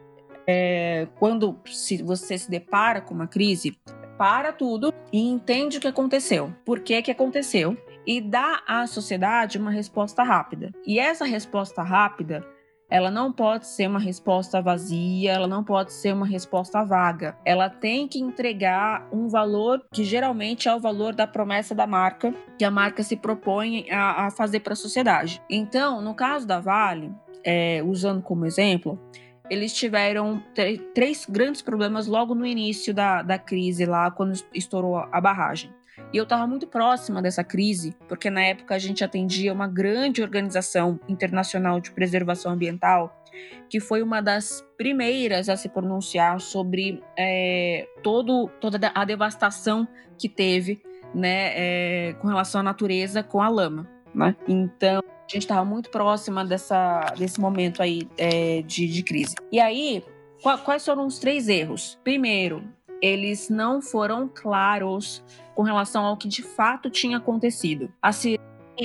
[0.48, 3.78] é quando se você se depara com uma crise,
[4.18, 9.58] para tudo e entende o que aconteceu, por que que aconteceu e dá à sociedade
[9.58, 10.74] uma resposta rápida.
[10.86, 12.46] E essa resposta rápida
[12.90, 17.38] ela não pode ser uma resposta vazia, ela não pode ser uma resposta vaga.
[17.46, 22.34] Ela tem que entregar um valor que geralmente é o valor da promessa da marca,
[22.58, 25.42] que a marca se propõe a, a fazer para a sociedade.
[25.50, 27.12] Então, no caso da Vale,
[27.44, 29.00] é, usando como exemplo,
[29.50, 30.42] eles tiveram
[30.94, 35.72] três grandes problemas logo no início da, da crise, lá quando estourou a barragem.
[36.12, 40.22] E eu estava muito próxima dessa crise, porque na época a gente atendia uma grande
[40.22, 43.24] organização internacional de preservação ambiental,
[43.70, 50.28] que foi uma das primeiras a se pronunciar sobre é, todo, toda a devastação que
[50.28, 50.82] teve
[51.14, 53.88] né, é, com relação à natureza com a lama.
[54.14, 54.36] Né?
[54.48, 59.36] Então, a gente estava muito próxima dessa, desse momento aí é, de, de crise.
[59.52, 60.04] E aí,
[60.64, 62.00] quais foram os três erros?
[62.04, 62.64] Primeiro,
[63.02, 65.24] eles não foram claros
[65.56, 67.92] com relação ao que de fato tinha acontecido.
[68.02, 68.40] A sirene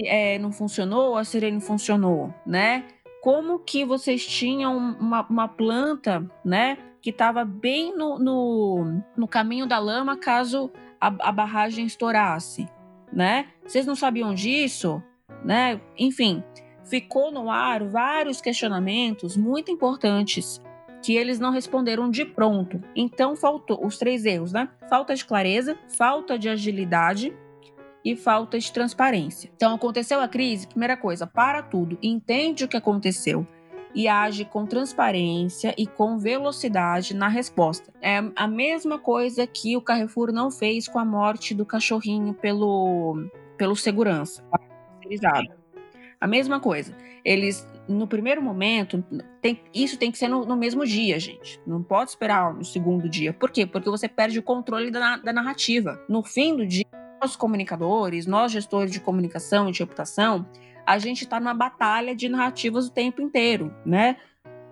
[0.04, 2.84] é, não funcionou, a sirene funcionou, né?
[3.22, 6.78] Como que vocês tinham uma, uma planta, né?
[7.00, 12.68] Que estava bem no, no, no, caminho da lama caso a, a barragem estourasse,
[13.12, 13.48] né?
[13.66, 15.02] Vocês não sabiam disso,
[15.44, 15.80] né?
[15.98, 16.42] Enfim,
[16.84, 20.60] ficou no ar vários questionamentos muito importantes
[21.04, 22.82] que eles não responderam de pronto.
[22.96, 24.70] Então faltou os três erros, né?
[24.88, 27.30] Falta de clareza, falta de agilidade
[28.02, 29.50] e falta de transparência.
[29.54, 33.46] Então aconteceu a crise, primeira coisa, para tudo, entende o que aconteceu
[33.94, 37.92] e age com transparência e com velocidade na resposta.
[38.00, 43.28] É a mesma coisa que o Carrefour não fez com a morte do cachorrinho pelo
[43.58, 44.42] pelo segurança.
[46.18, 46.96] A mesma coisa.
[47.22, 49.04] Eles no primeiro momento,
[49.40, 51.60] tem, isso tem que ser no, no, mesmo dia, gente.
[51.66, 53.32] Não pode esperar no segundo dia.
[53.32, 53.66] Por quê?
[53.66, 56.02] Porque você perde o controle da, da narrativa.
[56.08, 56.86] No fim do dia,
[57.20, 60.46] nós comunicadores, nós gestores de comunicação e de reputação,
[60.86, 64.16] a gente está numa batalha de narrativas o tempo inteiro, né?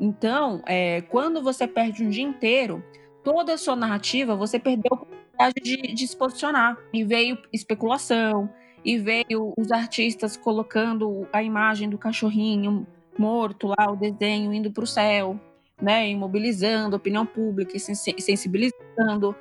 [0.00, 2.82] Então, é, quando você perde um dia inteiro,
[3.22, 6.76] toda a sua narrativa, você perdeu a oportunidade de, de se posicionar.
[6.92, 8.50] E veio especulação,
[8.84, 12.86] e veio os artistas colocando a imagem do cachorrinho
[13.18, 15.38] morto lá, o desenho indo para o céu,
[15.80, 19.34] né, imobilizando a opinião pública sensibilizando,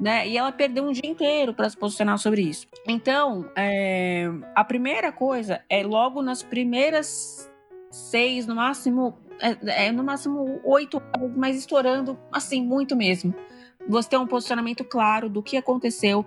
[0.00, 2.66] né, e ela perdeu um dia inteiro para se posicionar sobre isso.
[2.86, 7.50] Então, é, a primeira coisa é logo nas primeiras
[7.90, 13.34] seis, no máximo, é, é no máximo oito horas, mas estourando assim muito mesmo.
[13.86, 16.24] Você ter um posicionamento claro do que aconteceu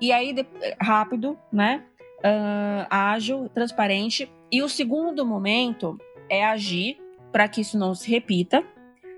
[0.00, 0.34] e aí
[0.80, 1.84] rápido, né,
[2.18, 4.30] uh, ágil, transparente.
[4.50, 6.98] E o segundo momento é agir
[7.32, 8.64] para que isso não se repita,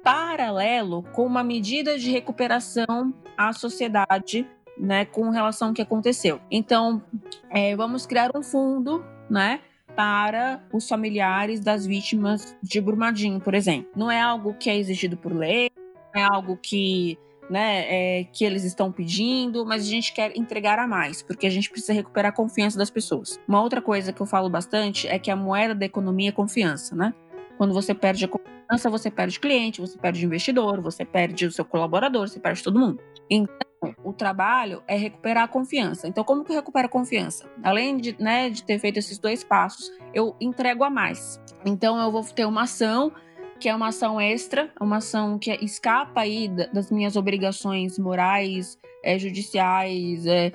[0.02, 4.46] paralelo com uma medida de recuperação à sociedade,
[4.78, 6.40] né, com relação ao que aconteceu.
[6.50, 7.02] Então,
[7.50, 9.60] é, vamos criar um fundo, né,
[9.96, 13.90] para os familiares das vítimas de Brumadinho, por exemplo.
[13.96, 15.70] Não é algo que é exigido por lei,
[16.14, 17.18] não é algo que
[17.50, 21.50] né, é, que eles estão pedindo, mas a gente quer entregar a mais, porque a
[21.50, 23.40] gente precisa recuperar a confiança das pessoas.
[23.46, 26.94] Uma outra coisa que eu falo bastante é que a moeda da economia é confiança,
[26.94, 27.14] né?
[27.56, 31.64] Quando você perde a confiança, você perde cliente, você perde investidor, você perde o seu
[31.64, 33.00] colaborador, você perde todo mundo.
[33.30, 33.66] Então,
[34.04, 36.08] o trabalho é recuperar a confiança.
[36.08, 37.48] Então, como que eu recupero a confiança?
[37.62, 41.40] Além de, né, de ter feito esses dois passos, eu entrego a mais.
[41.64, 43.12] Então, eu vou ter uma ação
[43.58, 49.18] que é uma ação extra, uma ação que escapa aí das minhas obrigações morais, é,
[49.18, 50.52] judiciais, é,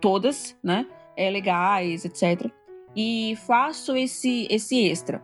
[0.00, 2.50] todas, né, é, legais, etc.
[2.94, 5.22] E faço esse esse extra.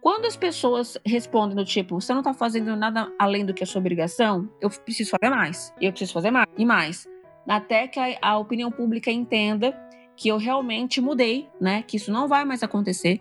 [0.00, 3.66] Quando as pessoas respondem do tipo, você não tá fazendo nada além do que a
[3.66, 5.74] sua obrigação, eu preciso fazer mais.
[5.80, 7.08] Eu preciso fazer mais e mais.
[7.46, 9.76] Até que a, a opinião pública entenda
[10.16, 11.82] que eu realmente mudei, né?
[11.82, 13.20] Que isso não vai mais acontecer.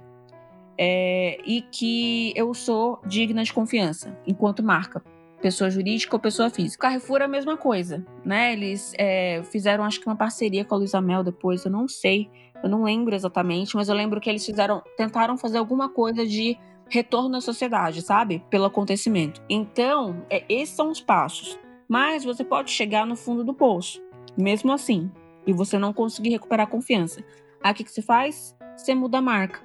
[0.78, 5.04] É, e que eu sou digna de confiança enquanto marca,
[5.42, 6.88] pessoa jurídica ou pessoa física.
[6.88, 8.54] Carrefour é a mesma coisa, né?
[8.54, 12.30] Eles é, fizeram, acho que uma parceria com a Luísa Mel depois, eu não sei
[12.64, 16.58] eu não lembro exatamente, mas eu lembro que eles fizeram, tentaram fazer alguma coisa de
[16.90, 18.44] retorno à sociedade, sabe?
[18.50, 19.42] Pelo acontecimento.
[19.50, 21.60] Então, é, esses são os passos.
[21.88, 24.02] Mas você pode chegar no fundo do poço,
[24.38, 25.10] mesmo assim,
[25.46, 27.24] e você não conseguir recuperar a confiança.
[27.64, 28.57] Aí o que, que você faz?
[28.78, 29.60] Você muda a marca.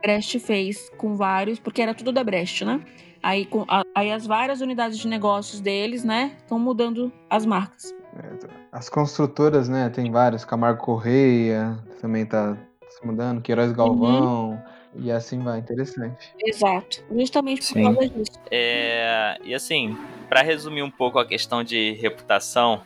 [0.00, 2.80] Brecht fez com vários, porque era tudo da Brecht, né?
[3.22, 7.94] Aí, com, a, aí as várias unidades de negócios deles, né, estão mudando as marcas.
[8.16, 12.56] É, as construtoras, né, tem várias, Camargo Correia também tá
[12.90, 15.02] se mudando, Queiroz Galvão, uhum.
[15.02, 16.34] e assim vai, interessante.
[16.44, 17.84] Exato, justamente por Sim.
[17.84, 18.40] causa disso.
[18.50, 19.96] É, e assim,
[20.28, 22.82] para resumir um pouco a questão de reputação,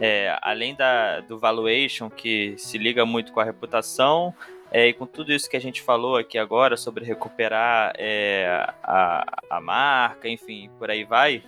[0.00, 4.34] é, além da, do valuation, que se liga muito com a reputação,
[4.70, 9.24] é, e com tudo isso que a gente falou aqui agora sobre recuperar é, a,
[9.50, 11.42] a marca, enfim, por aí vai,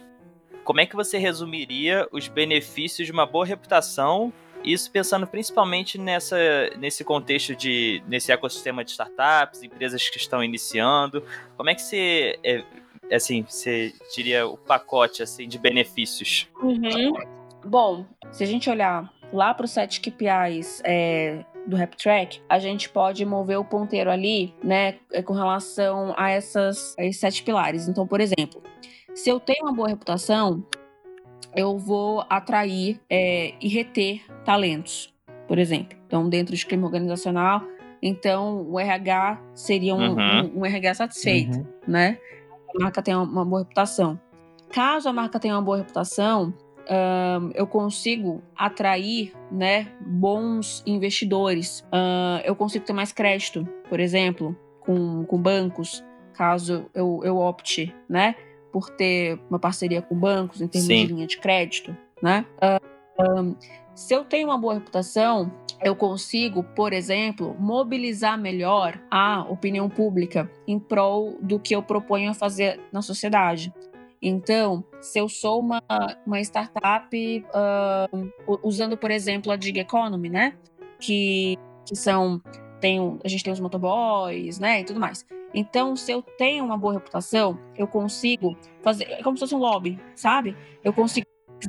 [0.64, 4.32] como é que você resumiria os benefícios de uma boa reputação?
[4.62, 6.36] Isso pensando principalmente nessa,
[6.78, 11.24] nesse contexto de nesse ecossistema de startups, empresas que estão iniciando.
[11.56, 12.62] Como é que você é,
[13.10, 16.46] assim, você diria o pacote assim de benefícios?
[16.62, 17.14] Uhum.
[17.64, 22.88] Bom, se a gente olhar lá para os sete KPIs é, do RapTrack, a gente
[22.88, 27.88] pode mover o ponteiro ali, né, é, com relação a, essas, a esses sete pilares.
[27.88, 28.62] Então, por exemplo,
[29.14, 30.64] se eu tenho uma boa reputação,
[31.54, 35.12] eu vou atrair é, e reter talentos,
[35.46, 35.98] por exemplo.
[36.06, 37.62] Então, dentro de crime organizacional,
[38.02, 40.52] então o RH seria um, uhum.
[40.54, 41.66] um, um RH satisfeito, uhum.
[41.86, 42.18] né?
[42.74, 44.18] A marca tem uma boa reputação.
[44.70, 46.54] Caso a marca tenha uma boa reputação,
[47.54, 51.80] eu consigo atrair né, bons investidores.
[51.92, 57.94] Uh, eu consigo ter mais crédito, por exemplo, com, com bancos, caso eu, eu opte,
[58.08, 58.34] né?
[58.72, 61.06] Por ter uma parceria com bancos em termos Sim.
[61.06, 62.44] de linha de crédito, né?
[62.62, 63.56] Uh, um,
[63.94, 70.50] se eu tenho uma boa reputação, eu consigo, por exemplo, mobilizar melhor a opinião pública
[70.66, 73.72] em prol do que eu proponho a fazer na sociedade.
[74.22, 75.82] Então, se eu sou uma,
[76.26, 80.54] uma startup, uh, usando, por exemplo, a Dig Economy, né?
[80.98, 81.56] Que,
[81.86, 82.40] que são.
[82.80, 84.80] Tem, a gente tem os motoboys, né?
[84.80, 85.24] E tudo mais.
[85.54, 89.04] Então, se eu tenho uma boa reputação, eu consigo fazer.
[89.04, 90.56] É como se fosse um lobby, sabe?
[90.84, 91.26] Eu consigo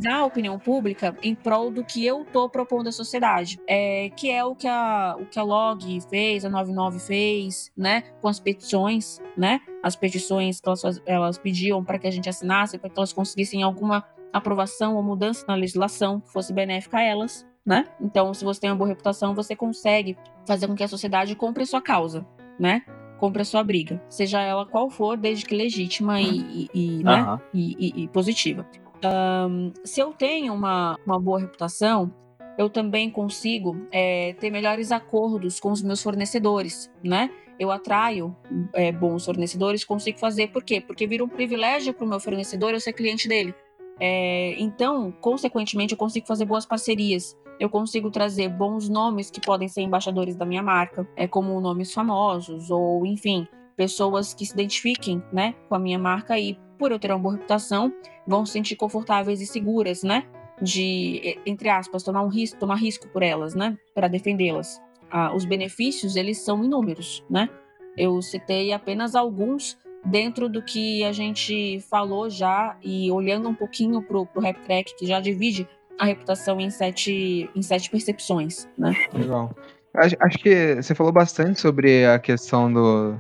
[0.08, 4.44] a opinião pública em prol do que eu tô propondo à sociedade, é, que é
[4.44, 9.20] o que a, o que a Log fez, a 99 fez, né, com as petições,
[9.38, 13.14] né, as petições que elas, elas pediam para que a gente assinasse, para que elas
[13.14, 17.88] conseguissem alguma aprovação ou mudança na legislação que fosse benéfica a elas, né?
[18.00, 20.18] Então, se você tem uma boa reputação, você consegue
[20.48, 22.26] fazer com que a sociedade compre a sua causa,
[22.60, 22.84] né?
[23.20, 27.24] Compre a sua briga, seja ela qual for, desde que legítima e, e, e né?
[27.24, 27.40] Uhum.
[27.54, 28.66] e, e positiva.
[29.04, 32.14] Um, se eu tenho uma, uma boa reputação,
[32.58, 37.30] eu também consigo é, ter melhores acordos com os meus fornecedores, né?
[37.60, 38.36] Eu atraio
[38.74, 40.48] é, bons fornecedores, consigo fazer.
[40.48, 40.82] Por quê?
[40.82, 43.54] Porque vira um privilégio para o meu fornecedor eu ser cliente dele.
[44.00, 47.38] É, então, consequentemente, eu consigo fazer boas parcerias.
[47.60, 51.94] Eu consigo trazer bons nomes que podem ser embaixadores da minha marca, é como nomes
[51.94, 56.98] famosos ou, enfim, pessoas que se identifiquem, né, com a minha marca e por eu
[56.98, 57.94] ter uma boa reputação,
[58.26, 60.26] vão se sentir confortáveis e seguras, né,
[60.60, 64.82] de entre aspas tomar um risco, tomar risco por elas, né, para defendê-las.
[65.12, 67.50] Ah, os benefícios eles são inúmeros, né?
[67.96, 74.02] Eu citei apenas alguns dentro do que a gente falou já e olhando um pouquinho
[74.02, 75.68] pro, pro Rap Track, que já divide
[76.00, 78.96] a reputação em sete, em sete percepções, né?
[79.14, 79.54] Legal.
[79.94, 83.20] Acho que você falou bastante sobre a questão do,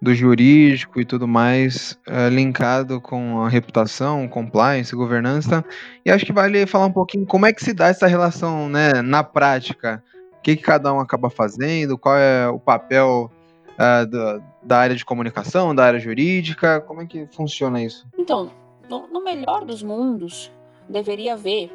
[0.00, 5.64] do jurídico e tudo mais, é, linkado com a reputação, compliance, governança.
[6.04, 9.02] E acho que vale falar um pouquinho como é que se dá essa relação né,
[9.02, 10.02] na prática.
[10.38, 13.30] O que, que cada um acaba fazendo, qual é o papel
[13.74, 16.80] uh, do, da área de comunicação, da área jurídica?
[16.80, 18.06] Como é que funciona isso?
[18.16, 18.52] Então,
[18.88, 20.52] no, no melhor dos mundos,
[20.88, 21.72] deveria haver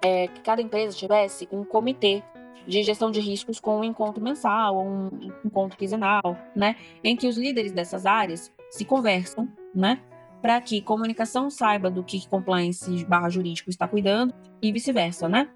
[0.00, 2.22] é, que cada empresa tivesse um comitê
[2.66, 5.10] de gestão de riscos com um encontro mensal ou um
[5.44, 10.00] encontro quinzenal, né, em que os líderes dessas áreas se conversam, né,
[10.40, 15.48] para que comunicação saiba do que compliance barra jurídico está cuidando e vice-versa, né,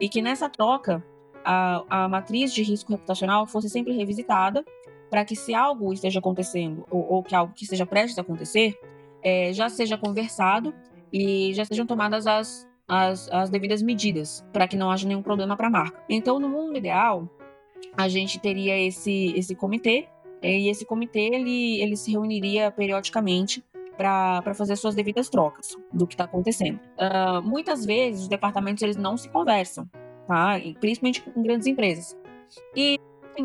[0.00, 1.04] e que nessa troca
[1.44, 4.64] a, a matriz de risco reputacional fosse sempre revisitada
[5.10, 8.78] para que se algo esteja acontecendo ou, ou, que algo que esteja prestes a acontecer
[9.22, 10.74] é, já seja conversado
[11.12, 15.56] e já sejam tomadas as, as, as devidas medidas para que não haja nenhum problema
[15.56, 16.02] para a marca.
[16.08, 17.28] Então, no mundo ideal,
[17.96, 20.08] a gente teria esse, esse comitê
[20.42, 23.64] e esse comitê ele, ele se reuniria periodicamente
[23.96, 26.80] para fazer suas devidas trocas do que está acontecendo.
[26.98, 29.88] Uh, muitas vezes os departamentos eles não se conversam,
[30.26, 30.60] tá?
[30.80, 32.16] principalmente com grandes empresas.
[32.74, 32.98] E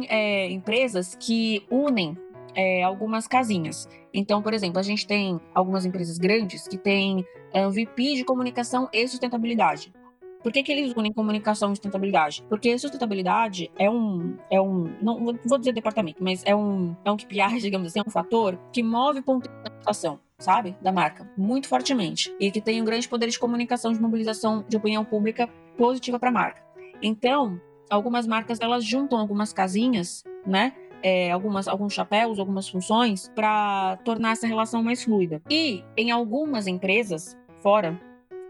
[0.10, 2.18] é, empresas que unem
[2.56, 3.88] é, algumas casinhas.
[4.14, 8.90] Então, por exemplo, a gente tem algumas empresas grandes que têm é, VP de comunicação
[8.92, 9.94] e sustentabilidade.
[10.42, 12.46] Por que, que eles unem comunicação e sustentabilidade?
[12.48, 17.18] Porque sustentabilidade é um, é um, não vou dizer departamento, mas é um, é um
[17.18, 21.68] KPI, digamos assim, é um fator que move ponto de reputação, sabe, da marca, muito
[21.68, 26.18] fortemente e que tem um grande poder de comunicação, de mobilização de opinião pública positiva
[26.18, 26.62] para a marca.
[27.02, 33.98] Então, algumas marcas elas juntam algumas casinhas, né, é, algumas, alguns chapéus, algumas funções para
[34.04, 35.42] tornar essa relação mais fluida.
[35.50, 38.00] E em algumas empresas fora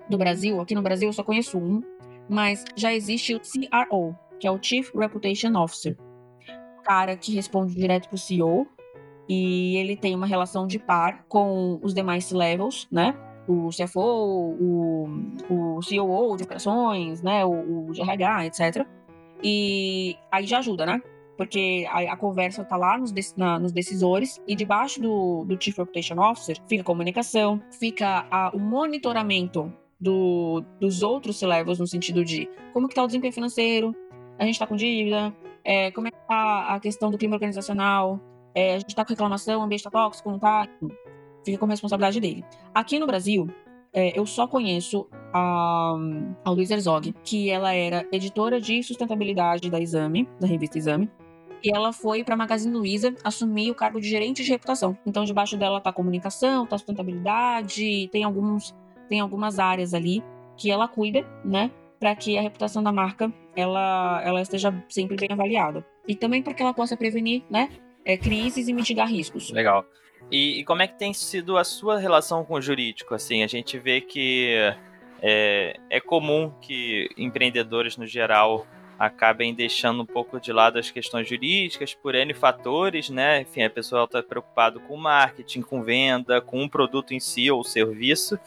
[0.10, 1.82] do Brasil, aqui no Brasil eu só conheço um,
[2.28, 5.98] mas já existe o CRO, que é o Chief Reputation Officer,
[6.84, 8.68] cara que responde direto para o CEO
[9.28, 13.16] e ele tem uma relação de par com os demais levels, né?
[13.48, 15.08] O CFO, o,
[15.50, 17.46] o COO de operações, né?
[17.46, 18.88] O, o RH, etc.
[19.44, 21.02] E aí já ajuda, né?
[21.40, 25.78] Porque a, a conversa está lá nos, na, nos, decisores e debaixo do, do Chief
[25.78, 32.26] Reputation Officer fica a comunicação, fica a, o monitoramento do, dos outros levels no sentido
[32.26, 33.96] de como que está o desempenho financeiro,
[34.38, 35.34] a gente está com dívida,
[35.64, 38.20] é, como é que está a questão do clima organizacional,
[38.54, 40.68] é, a gente está com reclamação, o ambiente está tóxico, não está?
[41.46, 42.44] Fica como responsabilidade dele.
[42.76, 43.48] Aqui no Brasil,
[43.94, 45.96] é, eu só conheço a,
[46.44, 51.10] a Luísa Herzog, que ela era editora de sustentabilidade da Exame, da revista Exame,
[51.64, 54.98] e ela foi para Magazine Luiza assumir o cargo de gerente de reputação.
[55.06, 58.76] Então, debaixo dela tá comunicação, tá sustentabilidade, tem alguns
[59.08, 60.24] tem algumas áreas ali
[60.56, 65.30] que ela cuida, né, para que a reputação da marca ela ela esteja sempre bem
[65.32, 65.86] avaliada.
[66.08, 67.70] E também para que ela possa prevenir, né,
[68.06, 69.52] é, crises e mitigar riscos.
[69.52, 69.86] Legal.
[70.32, 73.16] E, e, como é que tem sido a sua relação com o jurídico?
[73.16, 74.56] Assim, a gente vê que
[75.22, 78.68] é, é comum que empreendedores no geral
[79.00, 83.42] acabem deixando um pouco de lado as questões jurídicas por N fatores, né?
[83.42, 87.64] Enfim, a pessoa está preocupado com marketing, com venda, com um produto em si ou
[87.64, 88.38] serviço.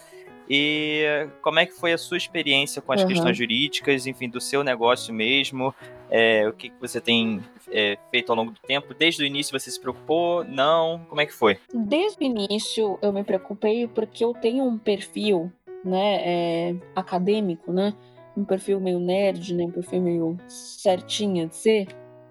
[0.50, 3.08] E como é que foi a sua experiência com as uhum.
[3.08, 5.74] questões jurídicas, enfim, do seu negócio mesmo?
[6.10, 7.40] É, o que, que você tem
[7.70, 8.92] é, feito ao longo do tempo?
[8.92, 10.44] Desde o início você se preocupou?
[10.44, 11.00] Não?
[11.08, 11.58] Como é que foi?
[11.72, 15.50] Desde o início eu me preocupei porque eu tenho um perfil
[15.82, 17.94] né, é, acadêmico, né?
[18.36, 19.64] Um perfil meio nerd, né?
[19.64, 21.88] Um perfil meio certinha de ser,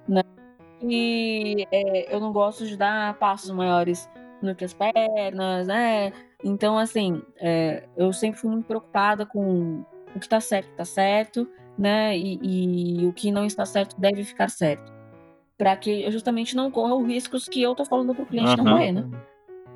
[0.07, 0.23] né?
[0.81, 4.09] E é, eu não gosto de dar passos maiores
[4.41, 6.11] no que as pernas, né?
[6.43, 9.85] Então, assim, é, eu sempre fui muito preocupada com
[10.15, 11.47] o que tá certo, tá certo,
[11.77, 12.17] né?
[12.17, 12.39] E,
[13.01, 14.91] e o que não está certo deve ficar certo.
[15.57, 18.63] Para que eu justamente não corra os riscos que eu tô falando pro cliente uhum.
[18.63, 19.09] não correr, né?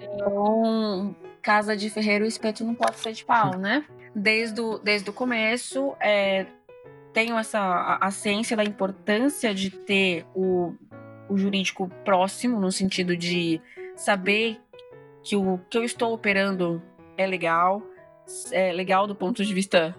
[0.01, 3.85] Então, casa de ferreiro, o espeto não pode ser de pau, né?
[4.15, 6.45] Desde o, desde o começo, é,
[7.13, 10.73] tenho essa a, a ciência da importância de ter o,
[11.29, 13.61] o jurídico próximo, no sentido de
[13.95, 14.59] saber
[15.21, 16.81] que o que eu estou operando
[17.17, 17.81] é legal,
[18.51, 19.95] é legal do ponto de vista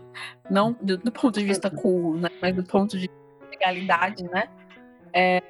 [0.50, 3.10] não do, do ponto de vista cool, né, mas do ponto de
[3.50, 4.48] legalidade, né?
[5.12, 5.42] É,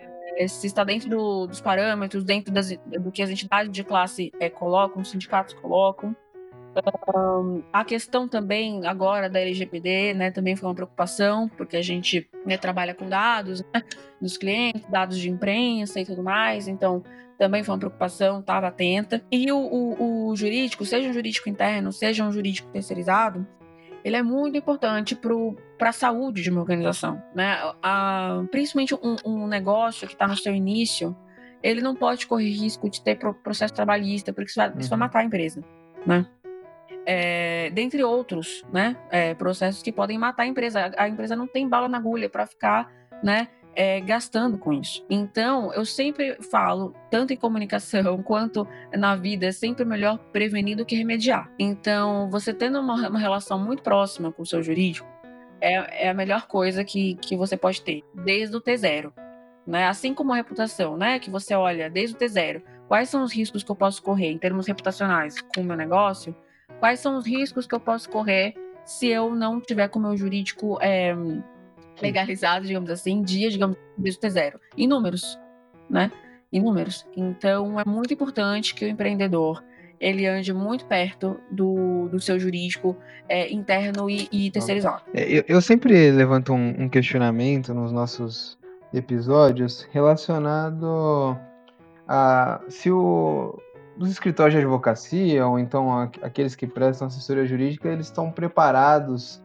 [0.49, 4.51] se está dentro do, dos parâmetros, dentro das, do que as entidades de classe é,
[4.51, 6.15] colocam, os sindicatos colocam.
[7.15, 12.29] Um, a questão também agora da LGPD, né, também foi uma preocupação, porque a gente
[12.45, 13.83] né, trabalha com dados né,
[14.21, 17.03] dos clientes, dados de imprensa e tudo mais, então
[17.39, 19.23] também foi uma preocupação, estava atenta.
[19.31, 23.47] E o, o, o, jurídico, seja um jurídico interno, seja um jurídico terceirizado,
[24.05, 25.19] ele é muito importante
[25.77, 27.23] para a saúde de uma organização.
[27.35, 27.59] Né?
[27.83, 31.15] A, principalmente um, um negócio que está no seu início,
[31.63, 34.79] ele não pode correr risco de ter processo trabalhista, porque isso vai, uhum.
[34.79, 35.05] isso vai uhum.
[35.05, 35.63] matar a empresa.
[36.07, 36.25] Né?
[37.09, 40.93] É, dentre outros né, é, processos que podem matar a empresa.
[40.97, 42.93] A, empresa não tem bala na agulha para ficar
[43.23, 45.07] né, é, gastando com isso.
[45.09, 50.85] Então, eu sempre falo, tanto em comunicação quanto na vida, é sempre melhor prevenir do
[50.85, 51.49] que remediar.
[51.59, 55.07] Então, você tendo uma, uma relação muito próxima com o seu jurídico,
[55.61, 59.13] é, é, a melhor coisa que, que você pode ter, desde o T0.
[59.67, 59.87] Né?
[59.87, 61.19] Assim como a reputação, né?
[61.19, 64.39] Que você olha desde o T0, quais são os riscos que eu posso correr em
[64.39, 66.35] termos reputacionais com o meu negócio,
[66.79, 68.55] quais são os riscos que eu posso correr
[68.85, 71.15] se eu não tiver com o meu jurídico é,
[72.01, 74.55] legalizado, digamos assim, dias, digamos, desde o T0.
[74.77, 75.39] Em números,
[75.91, 76.11] né?
[76.53, 77.07] Em números.
[77.17, 79.63] Então, é muito importante que o empreendedor
[80.01, 82.97] ele ande muito perto do, do seu jurídico
[83.29, 85.03] é, interno e, e terceirizado.
[85.15, 88.59] É, eu, eu, sempre levanto um, um, questionamento nos nossos
[88.93, 91.37] episódios relacionado
[92.07, 93.59] a se o,
[93.99, 99.43] os escritórios de advocacia, ou então aqueles que prestam assessoria jurídica, eles estão preparados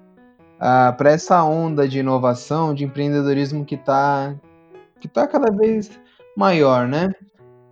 [0.57, 4.35] uh, para essa onda de inovação, de empreendedorismo que está
[4.99, 5.99] que tá cada vez
[6.37, 7.09] maior, né?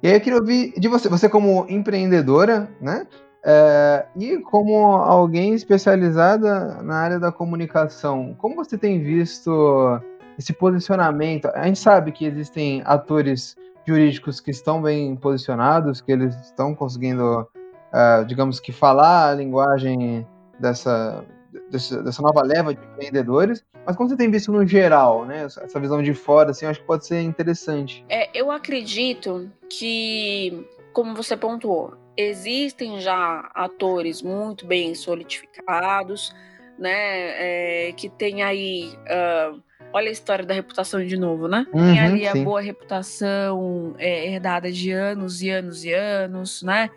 [0.02, 3.06] E aí eu queria ouvir de você, você como empreendedora, né?
[3.44, 10.02] É, e como alguém especializada na área da comunicação, como você tem visto
[10.38, 11.48] esse posicionamento?
[11.54, 13.56] A gente sabe que existem atores
[13.90, 20.26] jurídicos que estão bem posicionados, que eles estão conseguindo, uh, digamos que, falar a linguagem
[20.60, 21.26] dessa,
[21.72, 23.66] dessa, dessa, nova leva de empreendedores.
[23.86, 26.82] Mas como você tem visto no geral, né, essa visão de fora, assim, eu acho
[26.82, 28.06] que pode ser interessante.
[28.08, 36.34] É, eu acredito que, como você pontuou, existem já atores muito bem solidificados,
[36.78, 39.62] né, é, que tem aí uh,
[39.92, 41.66] Olha a história da reputação de novo, né?
[41.74, 46.90] Uhum, Tem ali a boa reputação é, herdada de anos e anos e anos, né?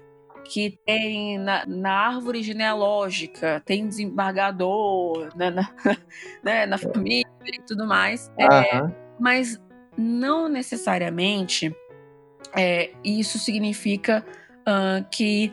[0.45, 5.71] Que tem na, na árvore genealógica, tem desembargador né, na,
[6.43, 8.31] né, na família e tudo mais.
[8.39, 8.93] É, uhum.
[9.19, 9.61] Mas
[9.97, 11.75] não necessariamente
[12.55, 14.25] é, isso significa
[14.61, 15.53] uh, que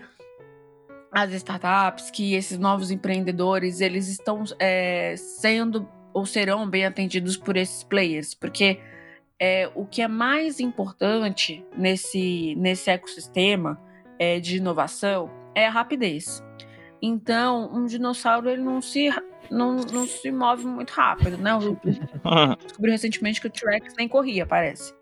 [1.11, 7.55] as startups, que esses novos empreendedores, eles estão é, sendo ou serão bem atendidos por
[7.57, 8.79] esses players, porque
[9.39, 13.79] é, o que é mais importante nesse, nesse ecossistema
[14.17, 16.43] é, de inovação é a rapidez.
[17.01, 19.09] Então, um dinossauro ele não se,
[19.49, 21.51] não, não se move muito rápido, né?
[21.51, 21.79] Eu
[22.61, 24.93] descobri recentemente que o T-Rex nem corria, parece.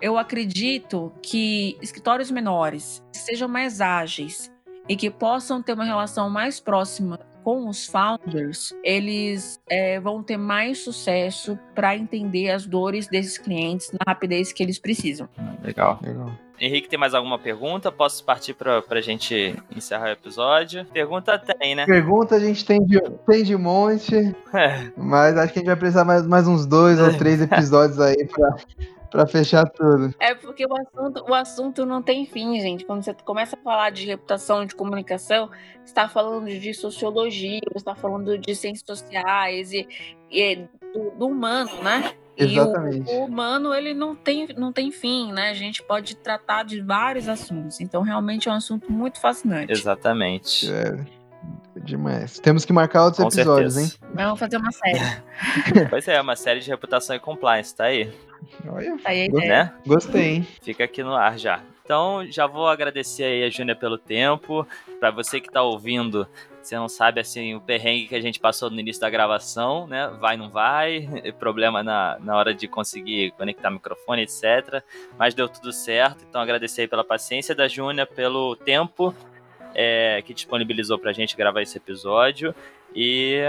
[0.00, 4.52] Eu acredito que escritórios menores sejam mais ágeis
[4.88, 10.36] e que possam ter uma relação mais próxima com os founders, eles é, vão ter
[10.36, 15.28] mais sucesso para entender as dores desses clientes na rapidez que eles precisam.
[15.62, 15.98] Legal.
[16.02, 16.30] Legal.
[16.60, 17.90] Henrique, tem mais alguma pergunta?
[17.90, 20.84] Posso partir para a gente encerrar o episódio?
[20.92, 21.84] Pergunta tem, né?
[21.84, 24.14] Pergunta a gente tem de, tem de monte,
[24.54, 24.92] é.
[24.96, 28.28] mas acho que a gente vai precisar mais, mais uns dois ou três episódios aí
[28.28, 28.56] para
[29.12, 30.14] para fechar tudo.
[30.18, 32.84] É porque o assunto, o assunto não tem fim, gente.
[32.86, 37.78] Quando você começa a falar de reputação, de comunicação, você está falando de sociologia, você
[37.78, 39.86] está falando de ciências sociais e,
[40.30, 40.56] e
[40.94, 42.14] do, do, humano, né?
[42.34, 43.10] Exatamente.
[43.10, 45.50] E o, o, humano, ele não tem, não tem fim, né?
[45.50, 47.80] A gente pode tratar de vários assuntos.
[47.80, 49.70] Então, realmente é um assunto muito fascinante.
[49.70, 50.72] Exatamente.
[50.72, 51.21] É.
[51.76, 52.38] Demais.
[52.38, 53.96] Temos que marcar outros Com episódios, certeza.
[54.06, 54.10] hein?
[54.14, 55.00] Vamos fazer uma série.
[55.90, 58.12] pois é, uma série de reputação e compliance, tá aí.
[58.66, 59.72] Olha, tá aí gostei, né?
[59.86, 60.48] gostei, hein?
[60.62, 61.60] Fica aqui no ar já.
[61.84, 64.66] Então, já vou agradecer aí a Júnia pelo tempo.
[65.00, 66.28] Para você que tá ouvindo,
[66.62, 70.08] você não sabe assim o perrengue que a gente passou no início da gravação, né?
[70.20, 71.08] Vai, não vai,
[71.40, 74.82] problema na, na hora de conseguir conectar microfone, etc.
[75.18, 76.24] Mas deu tudo certo.
[76.28, 79.12] Então, agradecer aí pela paciência da Júnia, pelo tempo
[79.74, 82.54] é, que disponibilizou pra gente gravar esse episódio.
[82.94, 83.40] E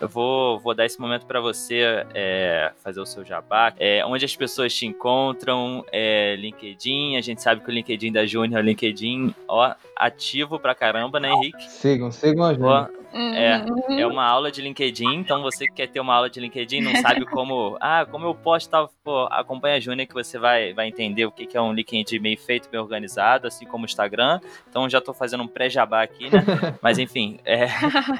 [0.00, 3.74] eu vou, vou dar esse momento para você é, fazer o seu jabá.
[3.78, 8.24] É, onde as pessoas te encontram, é, LinkedIn, a gente sabe que o LinkedIn da
[8.24, 11.70] Júnior é o LinkedIn, ó, ativo pra caramba, né, Henrique?
[11.70, 12.99] Sigam, sigam a Júnior.
[13.12, 16.80] É, é uma aula de LinkedIn, então você que quer ter uma aula de LinkedIn,
[16.80, 20.72] não sabe como, ah, como eu posto tal, pô, acompanha a Júnior que você vai,
[20.72, 23.86] vai entender o que, que é um LinkedIn bem feito, bem organizado, assim como o
[23.86, 24.40] Instagram.
[24.68, 26.44] Então já tô fazendo um pré-jabá aqui, né?
[26.80, 27.66] Mas enfim, é...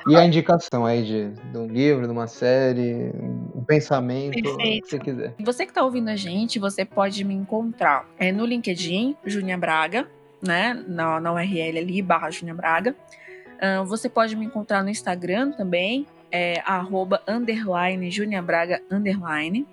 [0.09, 3.13] E a indicação aí de, de um livro, de uma série,
[3.55, 4.79] um pensamento, Perfeito.
[4.79, 5.35] o que você quiser.
[5.41, 10.09] Você que tá ouvindo a gente, você pode me encontrar é, no LinkedIn, Júnia Braga,
[10.43, 10.83] né?
[10.87, 12.95] Na, na URL ali, barra Júnia Braga.
[13.61, 19.67] Uh, você pode me encontrar no Instagram também, é, arroba, underline, Júnia Braga, underline.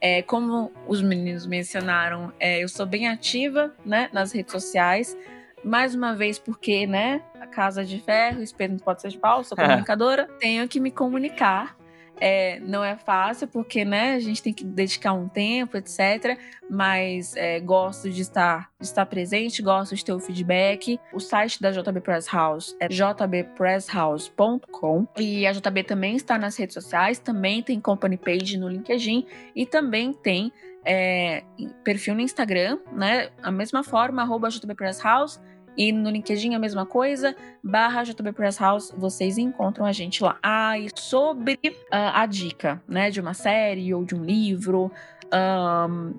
[0.00, 5.16] É, como os meninos mencionaram, é, eu sou bem ativa né, nas redes sociais.
[5.64, 7.20] Mais uma vez, porque, né?
[7.40, 10.90] A casa de ferro, espelho não pode ser de pau, sou comunicadora, tenho que me
[10.90, 11.77] comunicar
[12.20, 16.38] é, não é fácil, porque né, a gente tem que dedicar um tempo, etc.
[16.68, 20.98] Mas é, gosto de estar, de estar presente, gosto de ter o feedback.
[21.12, 26.74] O site da JB Press House é jbpresshouse.com e a JB também está nas redes
[26.74, 30.52] sociais, também tem company page no LinkedIn e também tem
[30.84, 31.44] é,
[31.84, 33.30] perfil no Instagram, né?
[33.42, 35.40] A mesma forma, arroba JB Press House
[35.78, 40.36] e no LinkedIn a mesma coisa, barra JB Press House, vocês encontram a gente lá.
[40.42, 44.90] Ah, e sobre uh, a dica, né, de uma série ou de um livro,
[45.32, 46.14] um,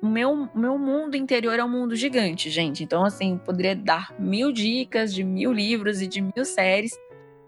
[0.00, 2.82] o meu, meu mundo interior é um mundo gigante, gente.
[2.82, 6.98] Então, assim, poderia dar mil dicas de mil livros e de mil séries.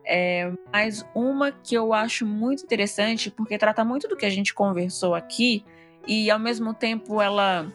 [0.04, 4.52] É, mas uma que eu acho muito interessante, porque trata muito do que a gente
[4.54, 5.64] conversou aqui,
[6.06, 7.66] e ao mesmo tempo ela,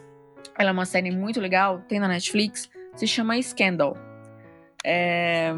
[0.58, 3.96] ela é uma série muito legal, tem na Netflix, se chama Scandal.
[4.86, 5.50] É,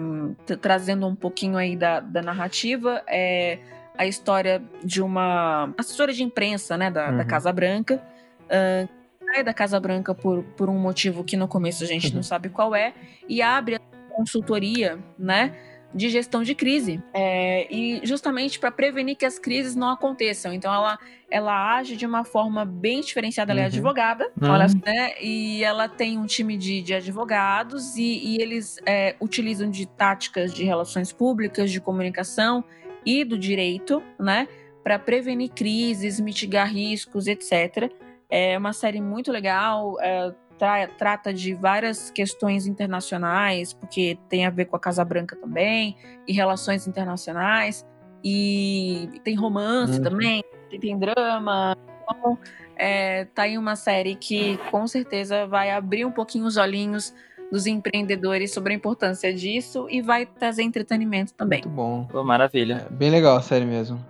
[0.60, 3.58] trazendo um pouquinho aí da, da narrativa, é
[3.98, 7.16] a história de uma assessora de imprensa né, da, uhum.
[7.16, 8.00] da Casa Branca.
[8.44, 8.88] Uh,
[9.36, 12.16] sai da Casa Branca por, por um motivo que no começo a gente uhum.
[12.16, 12.94] não sabe qual é,
[13.28, 13.80] e abre a
[14.10, 15.54] consultoria, né?
[15.96, 20.52] De gestão de crise é, e justamente para prevenir que as crises não aconteçam.
[20.52, 23.50] Então ela ela age de uma forma bem diferenciada.
[23.50, 23.68] Ela é uhum.
[23.68, 24.48] advogada, uhum.
[24.48, 25.20] olha, né?
[25.20, 30.54] E ela tem um time de, de advogados e, e eles é, utilizam de táticas
[30.54, 32.62] de relações públicas, de comunicação
[33.04, 34.46] e do direito, né?
[34.84, 37.90] Para prevenir crises, mitigar riscos, etc.
[38.30, 39.96] É uma série muito legal.
[40.00, 45.36] É, tra trata de várias questões internacionais, porque tem a ver com a Casa Branca
[45.36, 45.96] também,
[46.26, 47.86] e relações internacionais,
[48.22, 50.02] e tem romance uhum.
[50.02, 51.76] também, tem, tem drama.
[52.02, 52.38] Então,
[52.76, 57.14] é, tá aí uma série que com certeza vai abrir um pouquinho os olhinhos
[57.50, 61.60] dos empreendedores sobre a importância disso e vai trazer entretenimento também.
[61.60, 62.04] Muito bom.
[62.04, 62.86] Pô, maravilha.
[62.90, 64.04] É, bem legal a série mesmo.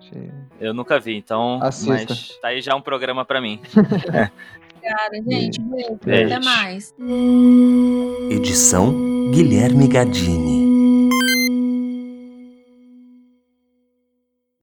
[0.59, 1.61] Eu nunca vi, então.
[1.63, 1.93] Assista.
[1.93, 3.61] Mas tá aí já um programa para mim.
[4.87, 5.61] Obrigada, gente.
[5.61, 5.99] Beijo.
[6.05, 6.35] Beijo.
[6.35, 6.95] Até mais.
[8.31, 10.66] Edição Guilherme Gadini.